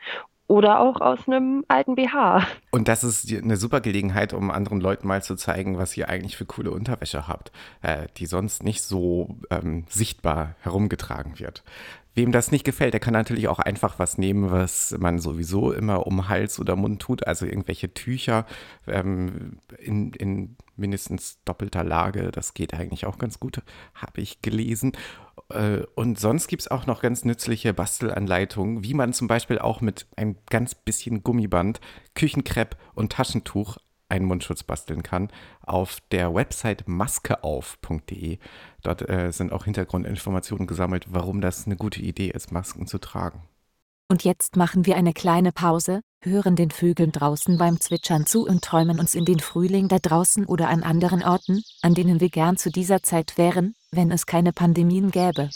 oder 0.51 0.81
auch 0.81 0.99
aus 0.99 1.19
einem 1.27 1.63
alten 1.69 1.95
BH. 1.95 2.45
Und 2.71 2.89
das 2.89 3.05
ist 3.05 3.31
eine 3.31 3.55
super 3.55 3.79
Gelegenheit, 3.79 4.33
um 4.33 4.51
anderen 4.51 4.81
Leuten 4.81 5.07
mal 5.07 5.23
zu 5.23 5.35
zeigen, 5.35 5.77
was 5.77 5.95
ihr 5.95 6.09
eigentlich 6.09 6.35
für 6.35 6.45
coole 6.45 6.71
Unterwäsche 6.71 7.25
habt, 7.25 7.53
äh, 7.81 8.07
die 8.17 8.25
sonst 8.25 8.61
nicht 8.61 8.81
so 8.81 9.37
ähm, 9.49 9.85
sichtbar 9.87 10.55
herumgetragen 10.59 11.39
wird. 11.39 11.63
Wem 12.13 12.33
das 12.33 12.51
nicht 12.51 12.65
gefällt, 12.65 12.91
der 12.91 12.99
kann 12.99 13.13
natürlich 13.13 13.47
auch 13.47 13.59
einfach 13.59 13.97
was 13.97 14.17
nehmen, 14.17 14.51
was 14.51 14.93
man 14.99 15.19
sowieso 15.19 15.71
immer 15.71 16.05
um 16.05 16.27
Hals 16.27 16.59
oder 16.59 16.75
Mund 16.75 17.01
tut, 17.01 17.25
also 17.25 17.45
irgendwelche 17.45 17.93
Tücher 17.93 18.45
ähm, 18.85 19.59
in, 19.79 20.11
in 20.11 20.57
mindestens 20.75 21.39
doppelter 21.45 21.85
Lage. 21.85 22.31
Das 22.33 22.53
geht 22.53 22.73
eigentlich 22.73 23.05
auch 23.05 23.17
ganz 23.17 23.39
gut, 23.39 23.61
habe 23.95 24.19
ich 24.19 24.41
gelesen. 24.41 24.91
Äh, 25.51 25.85
und 25.95 26.19
sonst 26.19 26.47
gibt 26.47 26.63
es 26.63 26.71
auch 26.71 26.85
noch 26.85 27.01
ganz 27.01 27.25
nützliche 27.25 27.73
Bastelanleitungen, 27.73 28.83
wie 28.83 28.93
man 28.93 29.13
zum 29.13 29.27
Beispiel 29.27 29.59
auch 29.59 29.81
mit 29.81 30.07
ein 30.15 30.37
ganz 30.49 30.75
bisschen 30.75 31.23
Gummiband, 31.23 31.79
Küchenkrepp 32.15 32.77
und 32.93 33.11
Taschentuch 33.11 33.77
einen 34.09 34.25
Mundschutz 34.25 34.63
basteln 34.63 35.03
kann, 35.03 35.29
auf 35.61 35.99
der 36.11 36.33
Website 36.35 36.83
maskeauf.de. 36.87 38.39
Dort 38.83 39.09
äh, 39.09 39.31
sind 39.31 39.53
auch 39.53 39.63
Hintergrundinformationen 39.63 40.67
gesammelt, 40.67 41.05
warum 41.09 41.39
das 41.39 41.65
eine 41.65 41.77
gute 41.77 42.01
Idee 42.01 42.29
ist, 42.29 42.51
Masken 42.51 42.87
zu 42.87 42.99
tragen. 42.99 43.43
Und 44.09 44.25
jetzt 44.25 44.57
machen 44.57 44.85
wir 44.85 44.97
eine 44.97 45.13
kleine 45.13 45.53
Pause, 45.53 46.01
hören 46.21 46.57
den 46.57 46.71
Vögeln 46.71 47.13
draußen 47.13 47.57
beim 47.57 47.79
Zwitschern 47.79 48.25
zu 48.25 48.45
und 48.45 48.61
träumen 48.61 48.99
uns 48.99 49.15
in 49.15 49.23
den 49.23 49.39
Frühling 49.39 49.87
da 49.87 49.99
draußen 49.99 50.45
oder 50.45 50.67
an 50.67 50.83
anderen 50.83 51.23
Orten, 51.23 51.63
an 51.81 51.93
denen 51.93 52.19
wir 52.19 52.29
gern 52.29 52.57
zu 52.57 52.69
dieser 52.69 53.03
Zeit 53.03 53.37
wären, 53.37 53.73
wenn 53.93 54.11
es 54.11 54.25
keine 54.25 54.53
Pandemien 54.53 55.11
gäbe. 55.11 55.49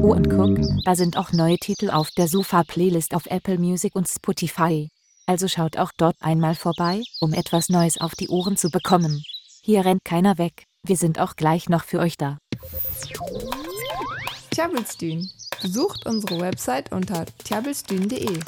Oh 0.00 0.14
und 0.14 0.30
guck, 0.30 0.84
da 0.84 0.94
sind 0.94 1.16
auch 1.16 1.32
neue 1.32 1.58
Titel 1.58 1.90
auf 1.90 2.10
der 2.12 2.28
Sofa-Playlist 2.28 3.14
auf 3.14 3.26
Apple 3.26 3.58
Music 3.58 3.96
und 3.96 4.08
Spotify. 4.08 4.88
Also 5.26 5.48
schaut 5.48 5.76
auch 5.76 5.90
dort 5.96 6.16
einmal 6.20 6.54
vorbei, 6.54 7.02
um 7.20 7.32
etwas 7.32 7.68
Neues 7.68 8.00
auf 8.00 8.14
die 8.14 8.28
Ohren 8.28 8.56
zu 8.56 8.70
bekommen. 8.70 9.24
Hier 9.62 9.84
rennt 9.84 10.04
keiner 10.04 10.38
weg, 10.38 10.66
wir 10.84 10.96
sind 10.96 11.18
auch 11.18 11.34
gleich 11.34 11.68
noch 11.68 11.84
für 11.84 11.98
euch 11.98 12.16
da. 12.16 12.38
Tjabelstühn. 14.50 15.28
Besucht 15.62 16.06
unsere 16.06 16.40
Website 16.40 16.90
unter 16.90 17.24
tjabelstühn.de. 17.44 18.40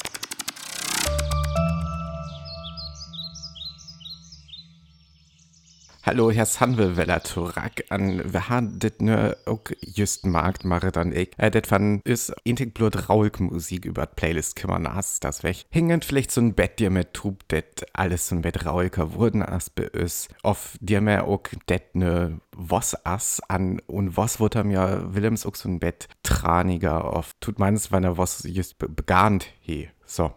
Hallo, 6.07 6.29
Herr 6.29 6.45
Sanwe 6.45 6.97
Weller 6.97 7.23
Turak 7.23 7.85
an. 7.89 8.21
Wir 8.31 8.47
haben 8.47 8.77
das 8.77 8.91
nur 8.99 9.35
auch 9.47 9.61
just 9.81 10.23
Markt 10.23 10.63
mache 10.63 10.91
dann 10.91 11.11
ich. 11.11 11.31
Äh, 11.39 11.49
das 11.49 11.71
van 11.71 12.01
ist 12.03 12.31
intig 12.43 12.75
blut 12.75 13.09
rauig 13.09 13.39
Musik 13.39 13.85
über 13.85 14.05
Playlist 14.05 14.55
kümmern 14.55 14.83
nas 14.83 15.19
das 15.19 15.41
weg. 15.41 15.65
Hingen 15.71 16.03
vielleicht 16.03 16.29
so 16.29 16.41
ein 16.41 16.53
Bett 16.53 16.77
dir 16.77 16.91
mit 16.91 17.15
Tub, 17.15 17.47
det 17.47 17.87
alles 17.93 18.27
so 18.27 18.35
ein 18.35 18.43
Bett 18.43 18.67
rauiger 18.67 19.15
wurden 19.15 19.41
as 19.41 19.71
be 19.71 19.81
is. 19.81 20.27
Auf 20.43 20.77
dir 20.79 21.01
mehr 21.01 21.25
auch 21.25 21.41
det 21.67 21.95
ne 21.95 22.39
was 22.55 23.03
as 23.03 23.41
an 23.47 23.79
und 23.87 24.15
was 24.15 24.39
wurde 24.39 24.63
mir 24.63 25.07
Willems 25.15 25.43
auch 25.43 25.55
so 25.55 25.67
ein 25.67 25.79
Bett 25.79 26.07
traniger 26.21 27.15
auf. 27.15 27.31
Tut 27.39 27.57
meins, 27.57 27.91
wenn 27.91 28.03
er 28.03 28.19
was 28.19 28.43
just 28.43 28.77
begahnt 28.77 29.47
he. 29.59 29.89
So. 30.05 30.33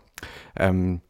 Ähm, 0.57 1.03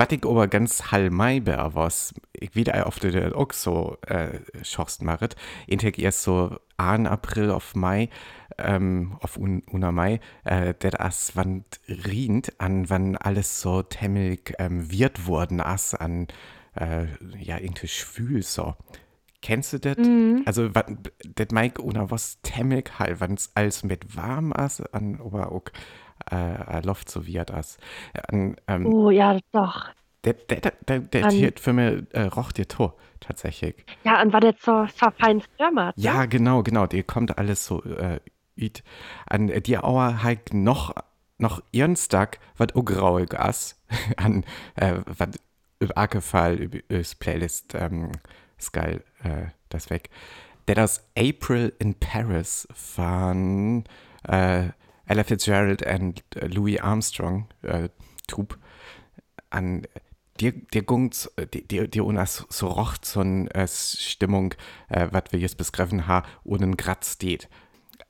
was 0.00 0.12
ich 0.12 0.24
aber 0.24 0.48
ganz 0.48 0.90
hallmeiber 0.90 1.74
was, 1.74 2.14
ich 2.32 2.54
wieder 2.54 2.86
auf 2.86 2.98
der 2.98 3.36
auch 3.36 3.52
so 3.52 3.98
äh, 4.06 4.38
schochst 4.62 5.02
macht, 5.02 5.36
integ 5.66 5.98
erst 5.98 6.22
so 6.22 6.56
an 6.78 7.06
April 7.06 7.50
auf 7.50 7.74
Mai, 7.74 8.08
ähm, 8.56 9.18
auf 9.20 9.36
un, 9.36 9.62
una 9.70 9.92
Mai, 9.92 10.20
äh, 10.44 10.72
der 10.72 11.02
as 11.02 11.32
wann 11.34 11.64
rient, 11.86 12.58
an 12.58 12.88
wann 12.88 13.16
alles 13.16 13.60
so 13.60 13.82
temmelig 13.82 14.54
ähm, 14.58 14.90
wird 14.90 15.26
worden 15.26 15.60
as 15.60 15.94
an, 15.94 16.28
äh, 16.76 17.04
ja, 17.38 17.58
irgendwie 17.58 17.88
schwül 17.88 18.42
so. 18.42 18.76
Kennst 19.42 19.74
du 19.74 19.80
das? 19.80 19.98
Mhm. 19.98 20.44
Also, 20.46 20.70
das 20.70 21.48
Mike 21.52 21.82
oder 21.82 22.10
was 22.10 22.40
temmelig 22.40 22.98
halt, 22.98 23.20
wenn 23.20 23.34
es 23.34 23.50
alles 23.54 23.84
mit 23.84 24.16
warm 24.16 24.54
as, 24.54 24.80
an, 24.80 25.20
aber 25.22 25.52
auch 25.52 25.64
äh, 26.30 26.80
Luft 26.84 27.10
so 27.10 27.26
wie 27.26 27.34
das. 27.44 27.78
An, 28.28 28.56
ähm, 28.68 28.86
Oh 28.86 29.10
ja, 29.10 29.38
doch. 29.52 29.88
der, 30.24 30.34
der, 30.34 30.72
der, 30.86 30.98
der, 31.00 31.24
An- 31.24 31.30
hier 31.30 31.52
für 31.56 31.72
mich 31.72 32.04
äh, 32.12 32.22
roch 32.22 32.52
dir 32.52 32.68
to, 32.68 32.92
tatsächlich. 33.20 33.74
Ja, 34.04 34.20
und 34.22 34.32
war 34.32 34.40
der 34.40 34.54
so, 34.58 34.86
fein 35.18 35.42
ne? 35.58 35.92
Ja, 35.96 36.26
genau, 36.26 36.62
genau. 36.62 36.86
Die 36.86 37.02
kommt 37.02 37.38
alles 37.38 37.66
so 37.66 37.82
äh, 37.84 38.20
üt. 38.56 38.82
An 39.26 39.48
äh, 39.48 39.60
die 39.60 39.78
Auer 39.78 40.22
halt 40.22 40.52
noch, 40.54 40.94
noch 41.38 41.62
Ernstag, 41.72 42.38
was 42.56 42.74
ugrauig 42.74 43.38
ass, 43.38 43.80
an 44.16 44.44
äh, 44.76 44.96
was 45.06 45.28
über 45.80 45.96
Akefall, 45.96 46.56
über 46.56 46.78
das 46.88 47.14
Playlist, 47.14 47.74
ähm, 47.74 48.12
ist 48.58 48.72
geil, 48.72 49.02
äh, 49.22 49.46
das 49.70 49.88
weg. 49.88 50.10
Der 50.68 50.74
das 50.74 51.08
April 51.18 51.72
in 51.78 51.94
Paris 51.94 52.68
von 52.74 53.84
äh, 54.28 54.68
Ella 55.10 55.24
Fitzgerald 55.24 55.84
und 55.84 56.22
äh, 56.36 56.46
Louis 56.46 56.80
Armstrong, 56.80 57.48
äh, 57.62 57.88
Tub, 58.28 58.56
an 59.50 59.82
dir, 60.38 60.52
dir 60.52 60.82
gungt, 60.82 61.28
dir, 61.52 61.62
dir, 61.62 61.88
dir 61.88 62.04
unas 62.04 62.46
so 62.48 62.68
rocht 62.68 63.04
so 63.04 63.18
eine 63.18 63.52
äh, 63.52 63.66
Stimmung, 63.66 64.54
äh, 64.88 65.08
was 65.10 65.24
wir 65.30 65.40
jetzt 65.40 65.58
begriffen 65.58 66.06
haben, 66.06 66.28
ohne 66.44 66.70
grad 66.76 67.04
steht. 67.04 67.48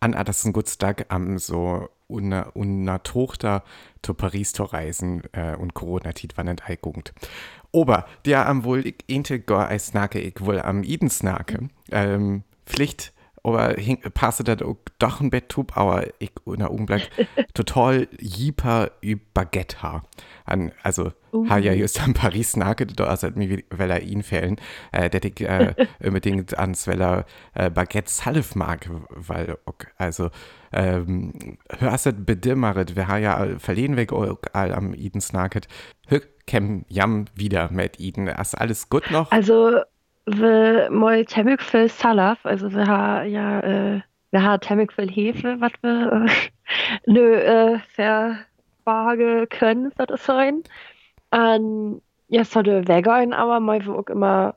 An 0.01 0.13
das 0.13 0.41
ist 0.41 0.45
ein 0.45 0.53
guter 0.53 0.77
Tag 0.77 1.07
am 1.09 1.39
so 1.39 1.89
una, 2.07 2.51
una 2.55 2.99
Tochter 2.99 3.65
zu 4.03 4.13
Paris 4.13 4.53
zu 4.53 4.65
reisen 4.65 5.23
äh, 5.33 5.57
und 5.57 5.73
Corona-Tit 5.73 6.37
wann 6.37 6.47
nicht 6.47 6.69
einguckt. 6.69 7.15
Aber 7.73 8.05
der 8.27 8.47
am 8.47 8.65
wohl 8.65 8.93
inte 9.07 9.41
gar 9.41 9.69
als 9.69 9.87
snake, 9.87 10.21
ich 10.21 10.35
wohl 10.41 10.61
am 10.61 10.83
Iden 10.83 11.09
snake. 11.09 11.71
Ähm, 11.91 12.43
Pflicht, 12.67 13.15
aber 13.43 13.75
hing, 13.77 14.01
passe 14.15 14.45
das 14.45 14.63
auch 14.63 14.77
doch 14.99 15.21
ein 15.21 15.31
Bett 15.31 15.49
tub, 15.49 15.77
aber 15.77 16.07
ich 16.19 16.33
unter 16.45 16.71
Augenblick 16.71 17.11
total 17.55 18.09
jeeper 18.19 18.91
über 19.01 19.23
Baguette 19.35 19.83
ha. 19.83 20.03
An, 20.45 20.73
also, 20.83 21.13
Uh. 21.33 21.49
ha 21.49 21.59
ja 21.59 21.73
just 21.73 22.03
am 22.03 22.13
Paris 22.13 22.53
snake, 22.53 22.87
da 22.87 23.05
also 23.05 23.29
mir 23.35 23.63
weil 23.71 23.91
er 23.91 24.03
ihn 24.03 24.25
fällen, 24.25 24.57
äh, 24.91 25.09
der 25.09 25.25
ich 25.25 25.41
äh, 25.41 25.75
unbedingt 26.05 26.59
ans 26.59 26.89
Weller 26.89 27.25
äh, 27.55 27.71
Baguette 27.71 28.11
salf 28.11 28.57
mag, 28.57 28.91
weil, 29.11 29.57
ok, 29.65 29.87
also, 29.97 30.31
ähm, 30.73 31.59
hörst 31.79 32.07
du 32.07 32.13
bedimmerit, 32.13 32.97
wir 32.97 33.07
ha 33.07 33.19
ja 33.19 33.59
verlehen 33.59 33.97
weg 33.97 34.13
auch 34.13 34.39
all 34.53 34.75
am 34.75 34.93
Iden 34.93 35.21
snaket, 35.21 35.69
hück, 36.09 36.29
kem 36.47 36.85
jam 36.89 37.27
wieder 37.37 37.71
mit 37.71 38.01
Iden, 38.01 38.27
ist 38.27 38.59
alles 38.59 38.89
gut 38.89 39.09
noch? 39.13 39.31
Also, 39.31 39.83
wir 40.27 40.89
mal 40.91 41.25
temmig 41.25 41.63
viel 41.63 41.89
Salaf, 41.89 42.45
also 42.45 42.73
wir 42.73 42.87
haben 42.87 43.31
ja, 43.31 43.61
äh, 43.61 44.01
wir 44.31 44.43
haben 44.43 44.61
temmig 44.61 44.93
viel 44.93 45.11
Hefe, 45.11 45.57
was 45.61 45.73
wir, 45.83 46.27
äh, 46.27 46.31
nö, 47.07 47.35
äh, 47.35 47.79
verbarge 48.85 49.47
können, 49.49 49.93
soll 49.97 50.07
das 50.07 50.25
sein. 50.25 50.63
Und 51.31 52.03
ja, 52.29 52.45
so 52.45 52.63
der 52.63 52.87
Vegan, 52.87 53.33
aber 53.33 53.61
mal 53.61 53.85
wir 53.85 53.95
auch 53.95 54.07
immer 54.07 54.55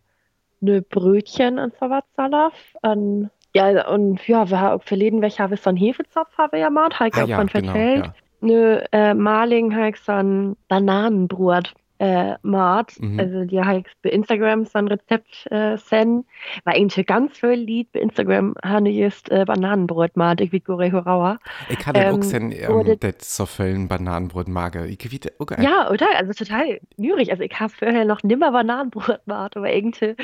ne 0.62 0.82
Brötchen 0.82 1.60
und 1.60 1.74
so 1.80 1.90
was 1.90 2.04
Salaf. 2.16 2.54
Und, 2.82 3.30
ja, 3.54 3.88
und 3.90 4.26
ja, 4.28 4.50
wir 4.50 4.60
haben 4.60 4.80
auch 4.80 4.84
verleden, 4.84 5.22
welcher 5.22 5.50
wir 5.50 5.58
so 5.58 5.70
einen 5.70 5.78
Hefezopf 5.78 6.38
haben 6.38 6.54
wir 6.54 6.60
ja 6.60 6.70
mal, 6.70 6.90
halt 7.00 7.16
Ah 7.16 7.24
auch 7.24 7.28
ja, 7.28 7.38
von 7.38 7.48
genau, 7.48 7.72
vertellt. 7.72 8.06
ja. 8.06 8.14
Nö, 8.42 8.80
äh, 8.92 9.14
Maling 9.14 9.76
halt 9.76 9.98
so 9.98 10.12
ein 10.12 10.56
Bananenbrot. 10.68 11.74
Äh, 12.00 12.36
Mart, 12.42 13.00
Mhm. 13.00 13.20
also 13.20 13.46
die 13.46 13.62
habe 13.62 13.80
ich 13.80 13.86
bei 14.02 14.10
Instagram 14.10 14.66
so 14.66 14.80
ein 14.80 14.88
Rezept 14.88 15.48
äh, 15.52 15.78
senden, 15.78 16.26
weil 16.66 16.78
irgendwie 16.78 17.04
ganz 17.04 17.38
viel 17.38 17.52
Lied 17.52 17.92
bei 17.94 18.00
Instagram 18.02 18.56
habe 18.64 18.90
ich 18.90 18.96
jetzt 18.98 19.32
äh, 19.32 19.46
Bananenbrot 19.46 20.18
Mart, 20.18 20.42
ich 20.42 20.52
wie 20.52 20.60
Gore 20.60 20.92
Horauer. 20.92 21.40
Ich 21.70 21.86
hatte 21.86 22.00
auch 22.10 22.16
Ähm, 22.16 22.22
sen, 22.24 22.52
wo 22.68 22.82
ähm, 22.82 22.98
das- 23.00 23.38
so 23.38 23.46
vielen 23.46 23.88
Bananenbrot 23.88 24.48
mag. 24.48 24.76
Ich 24.76 25.32
auch 25.40 25.48
ein. 25.52 25.64
Ja, 25.64 25.90
oder? 25.92 26.08
Also 26.18 26.34
total 26.34 26.80
nürig. 26.98 27.32
Also 27.32 27.44
ich 27.44 27.58
habe 27.60 27.72
vorher 27.72 28.06
noch 28.06 28.24
nimmer 28.24 28.52
Bananenbrot 28.52 29.22
gemacht, 29.26 29.56
aber 29.56 29.72
irgendwie, 29.72 30.16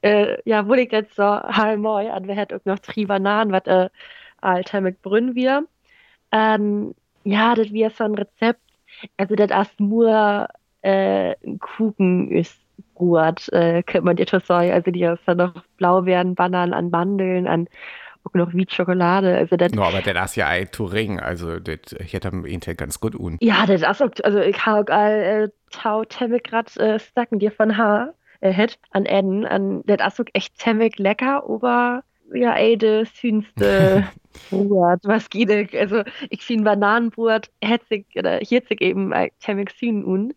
äh, 0.00 0.38
ja, 0.44 0.66
wo 0.66 0.74
ich 0.74 0.90
jetzt 0.90 1.14
so 1.16 1.24
halb 1.24 1.78
neu 1.80 2.10
an, 2.10 2.26
wer 2.26 2.36
hat 2.36 2.52
auch 2.52 2.64
noch 2.64 2.78
drei 2.78 3.04
Bananen, 3.04 3.52
was 3.52 3.66
äh, 3.66 3.88
alter 4.40 4.80
mit 4.80 5.02
Brünn 5.02 5.34
wir. 5.34 5.64
Ähm, 6.32 6.94
ja, 7.24 7.54
das 7.54 7.72
wäre 7.72 7.90
so 7.90 8.04
ein 8.04 8.14
Rezept. 8.14 8.60
Also 9.16 9.34
das 9.36 9.50
erst 9.50 9.78
nur 9.80 10.48
äh, 10.82 11.34
Kuchen 11.58 12.30
ist 12.30 12.58
gut, 12.94 13.48
äh, 13.52 13.82
könnte 13.82 14.04
man 14.04 14.16
dir 14.16 14.26
schon 14.28 14.40
sagen. 14.40 14.70
Also 14.72 14.90
die 14.90 15.02
ist 15.02 15.22
dann 15.26 15.38
noch 15.38 15.54
Blaubeeren, 15.76 16.34
Bananen 16.34 16.74
an 16.74 16.90
Mandeln, 16.90 17.46
an 17.46 17.68
auch 18.24 18.34
noch 18.34 18.52
wie 18.52 18.66
Schokolade. 18.68 19.36
Also 19.36 19.56
das 19.56 19.72
No, 19.72 19.82
aber 19.82 20.00
das 20.00 20.30
ist 20.30 20.36
ja 20.36 20.46
ein 20.46 20.70
Touring, 20.70 21.18
also 21.18 21.58
das 21.58 21.96
hätte 21.98 22.28
am 22.28 22.44
Intel 22.44 22.74
ganz 22.74 23.00
gut 23.00 23.14
un. 23.14 23.38
Ja, 23.40 23.66
das 23.66 23.82
ist 23.82 24.02
auch, 24.02 24.10
also 24.22 24.40
ich 24.40 24.64
habe 24.64 24.92
auch 24.92 24.94
all 24.94 25.12
äh, 25.12 25.48
Tau 25.70 26.04
Temmek 26.04 26.44
grad 26.44 26.76
äh, 26.76 26.98
stacken 26.98 27.38
dir 27.38 27.50
von 27.50 27.76
Haar 27.76 28.14
äh, 28.40 28.68
an 28.90 29.06
Enden 29.06 29.46
an 29.46 29.82
das 29.86 30.14
ist 30.14 30.20
auch 30.20 30.24
echt 30.34 30.58
Temmek 30.58 30.98
lecker, 30.98 31.44
aber 31.48 32.04
ja, 32.34 32.54
ey, 32.54 32.76
das 32.76 33.08
schönste 33.10 34.08
Brot, 34.50 35.00
was 35.04 35.28
geht 35.30 35.50
ich? 35.50 35.78
Also 35.78 36.02
ich 36.30 36.42
finde 36.42 36.64
Bananenbrot 36.64 37.50
hetzig 37.62 38.06
oder 38.16 38.38
hitzig 38.38 38.80
eben 38.80 39.12
äh, 39.12 39.30
Temmek 39.40 39.70
süßen 39.70 40.04
un. 40.04 40.34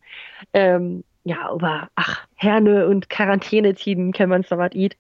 Ähm, 0.53 1.03
ja, 1.23 1.49
aber 1.49 1.89
ach, 1.95 2.27
Herne 2.35 2.87
und 2.87 3.09
Quarantänetiden 3.09 4.13
kann 4.13 4.29
man 4.29 4.43
so 4.43 4.57
was 4.57 4.73
eat. 4.73 4.95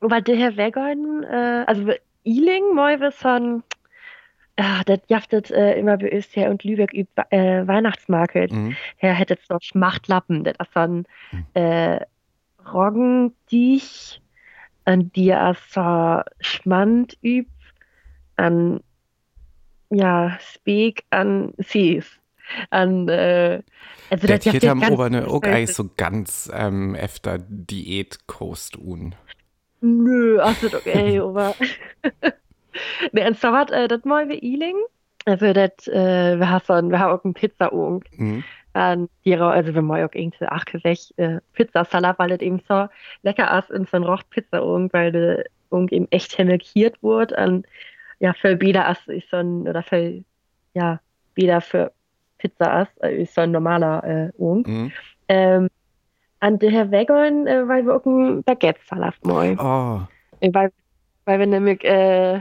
Aber 0.00 0.20
der 0.20 0.36
Herr 0.36 0.56
Wegon, 0.56 1.24
äh, 1.24 1.64
also 1.66 1.92
Ealing, 2.24 2.74
moi 2.74 3.00
wir 3.00 3.10
son 3.10 3.62
Ah, 4.56 4.82
das 4.84 5.00
jaftet 5.08 5.50
äh, 5.50 5.78
immer 5.78 5.96
bei 5.96 6.12
uns 6.12 6.36
her 6.36 6.50
und 6.50 6.62
Lübeck 6.62 6.92
über 6.92 7.24
äh, 7.30 7.66
Weihnachtsmarket. 7.66 8.52
Mhm. 8.52 8.76
Her 8.98 9.14
hättet 9.14 9.40
so 9.48 9.56
Schmachtlappen, 9.60 10.44
das 10.44 10.54
ist 10.60 10.74
so 10.74 10.80
ein 10.80 11.06
äh, 11.54 12.00
Roggendich, 12.70 14.20
an 14.84 15.12
dir 15.12 15.50
ist 15.50 15.72
so 15.72 16.20
Schmand 16.40 17.16
üb, 17.22 17.48
an 18.36 18.80
ja, 19.90 20.38
Speak, 20.40 21.04
an 21.10 21.52
Sees. 21.58 22.06
An, 22.70 23.08
äh, 23.08 23.62
also 24.10 24.26
Das 24.26 24.44
jaftet 24.44 24.54
hätte 24.54 24.70
am 24.70 24.80
ganz 24.80 24.92
Oberne 24.92 25.26
auch 25.26 25.40
gestaltet. 25.40 25.70
ei 25.70 25.72
so 25.72 25.90
ganz 25.96 26.50
ähm, 26.52 26.94
efter 26.94 27.38
Diät-Kost 27.38 28.76
un. 28.76 29.14
Nö, 29.80 30.40
also 30.40 30.66
okay, 30.68 31.18
aber. 31.20 31.54
ne, 33.12 33.26
und 33.26 33.38
so 33.38 33.48
was, 33.48 33.70
äh, 33.70 33.88
das 33.88 34.04
mal 34.04 34.28
wir 34.28 34.42
Ealing. 34.42 34.76
Also, 35.24 35.52
das, 35.52 35.86
äh, 35.88 36.38
wir 36.38 36.50
haben 36.50 36.64
so 36.66 36.72
ein, 36.72 36.90
wir 36.90 36.98
haben 36.98 37.12
auch 37.18 37.24
einen 37.24 37.34
Pizzaofen. 37.34 38.02
Mhm. 38.16 38.44
die, 39.24 39.34
Ra- 39.34 39.50
also 39.50 39.74
wir 39.74 39.82
mal 39.82 40.02
auch 40.04 40.14
irgendwie 40.14 40.46
ach 40.46 40.64
gesagt, 40.64 41.12
äh, 41.18 41.40
Pizzasalat, 41.52 42.18
weil 42.18 42.30
das 42.30 42.40
eben 42.40 42.62
so 42.66 42.86
lecker 43.22 43.58
ist 43.58 43.70
in 43.70 43.84
so 43.86 43.96
ein 43.98 44.04
Rocht 44.04 44.28
Pizzaofen, 44.30 44.90
weil 44.92 45.12
der 45.12 45.44
Ofen 45.70 45.88
eben 45.88 46.08
echt 46.10 46.38
markiert 46.38 47.02
wurde. 47.02 47.36
Und 47.36 47.66
ja, 48.18 48.32
für 48.32 48.56
Beda 48.56 48.90
ist, 48.90 49.30
so 49.30 49.36
ein, 49.36 49.68
oder 49.68 49.82
für, 49.82 50.22
ja, 50.74 51.00
Beda 51.34 51.60
für 51.60 51.92
Pizza 52.38 52.82
ist, 52.82 53.02
äh, 53.02 53.22
ist 53.22 53.34
so 53.34 53.42
ein 53.42 53.50
normaler 53.52 54.02
äh, 54.04 54.30
Ofen. 54.38 54.64
Mhm. 54.66 54.92
Ähm, 55.28 55.68
an 56.40 56.58
der 56.58 56.70
Herr 56.70 56.90
Wegon, 56.90 57.46
äh, 57.46 57.68
weil 57.68 57.84
wir 57.84 57.94
auch 57.94 58.06
einen 58.06 58.42
Baguette-Salat 58.42 59.14
mal. 59.24 59.56
Oh, 59.60 60.00
Weil, 60.50 60.72
weil 61.24 61.38
wir 61.38 61.46
nämlich 61.46 61.84
äh, 61.84 62.40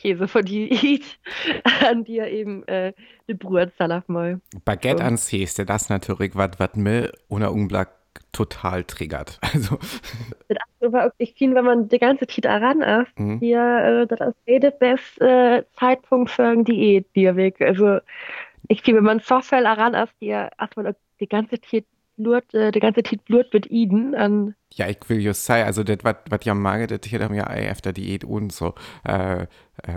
Käse 0.00 0.28
von 0.28 0.44
die 0.44 0.70
eat, 0.72 1.18
an 1.88 2.04
dir 2.04 2.26
eben 2.28 2.66
äh, 2.68 2.92
die 3.28 3.34
Brotsalat 3.34 4.08
mal. 4.08 4.40
Baguette 4.64 4.98
So. 4.98 5.04
an 5.04 5.16
Sees, 5.16 5.54
das 5.54 5.82
ist 5.82 5.90
natürlich 5.90 6.34
was, 6.34 6.50
was 6.58 6.74
mir 6.74 7.12
ohne 7.28 7.50
Unglück 7.50 7.88
total 8.32 8.84
triggert. 8.84 9.38
Also, 9.54 9.76
Das 10.48 10.58
ist 10.80 10.86
aber 10.86 11.06
auch- 11.06 11.10
ich 11.18 11.34
finde, 11.34 11.56
wenn 11.56 11.64
man 11.64 11.88
die 11.88 11.98
ganze 11.98 12.26
Zeit 12.26 12.44
daran 12.44 12.80
ist, 12.82 13.18
mhm. 13.18 13.38
hier, 13.40 13.60
äh, 13.60 14.06
das 14.06 14.28
ist 14.28 14.36
eh 14.46 14.58
der 14.60 14.70
beste 14.70 15.24
äh, 15.24 15.62
Zeitpunkt 15.78 16.30
für 16.30 16.44
eine 16.44 16.64
Diät, 16.64 17.06
die 17.14 17.34
weg. 17.36 17.60
Also, 17.60 17.98
ich 18.68 18.82
finde, 18.82 18.98
wenn 18.98 19.06
man 19.06 19.20
so 19.20 19.40
viel 19.40 19.62
daran 19.62 19.94
ist, 19.94 20.12
die 20.20 20.30
man 20.76 20.86
auch 20.88 20.92
die 21.20 21.28
ganze 21.28 21.60
Zeit 21.60 21.84
Blut, 22.18 22.52
äh, 22.52 22.70
die 22.70 22.80
ganze 22.80 23.02
Zeit 23.02 23.24
Blut 23.24 23.46
mit 23.52 23.70
ihnen 23.70 24.14
an, 24.14 24.54
Ja, 24.74 24.88
ich 24.88 24.98
will 25.08 25.20
just 25.20 25.44
sagen, 25.44 25.64
also 25.64 25.82
das, 25.84 25.98
was 26.02 26.46
am 26.46 26.60
mag, 26.60 26.86
das 26.88 27.00
hier 27.04 27.20
haben 27.20 27.34
ja 27.34 27.48
ei 27.48 27.66
efter 27.66 27.92
Diät 27.92 28.24
und 28.24 28.52
so 28.52 28.74
äh, 29.04 29.42
äh, 29.42 29.46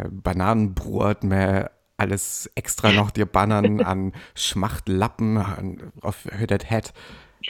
Bananenbrot, 0.10 1.24
mehr 1.24 1.72
alles 1.98 2.50
extra 2.56 2.92
noch 2.92 3.12
die 3.12 3.26
Bananen 3.26 3.82
an 3.86 4.14
Schmachtlappen, 4.36 5.38
an, 5.38 5.92
auf 6.02 6.28
das 6.48 6.70
Head. 6.70 6.94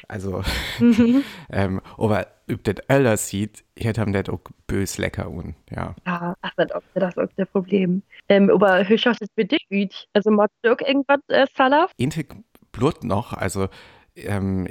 Also, 0.08 0.42
ähm, 1.52 1.82
aber 1.98 2.28
ob 2.50 2.64
das 2.64 2.76
Öller 2.90 3.18
sieht, 3.18 3.64
hier 3.78 3.94
haben 3.98 4.14
das 4.14 4.30
auch 4.30 4.40
bös 4.68 4.98
lecker 4.98 5.30
un, 5.30 5.56
ja. 5.70 5.96
ja, 6.06 6.36
ach, 6.42 6.52
das 6.56 6.68
ist 6.68 6.76
auch, 6.76 6.82
das 6.96 7.18
auch 7.18 7.28
das 7.36 7.50
Problem. 7.50 8.02
Ähm, 8.30 8.50
aber 8.50 8.88
hör 8.88 8.98
schaut 8.98 9.18
das 9.20 9.30
bitte 9.36 9.58
gut. 9.70 10.08
Also, 10.14 10.32
magst 10.32 10.56
du 10.62 10.72
auch 10.72 10.80
irgendwas, 10.80 11.20
äh, 11.28 11.46
Salat? 11.56 11.92
Intig 11.98 12.34
Blut 12.72 13.04
noch, 13.04 13.34
also 13.34 13.68
ähm, 14.16 14.68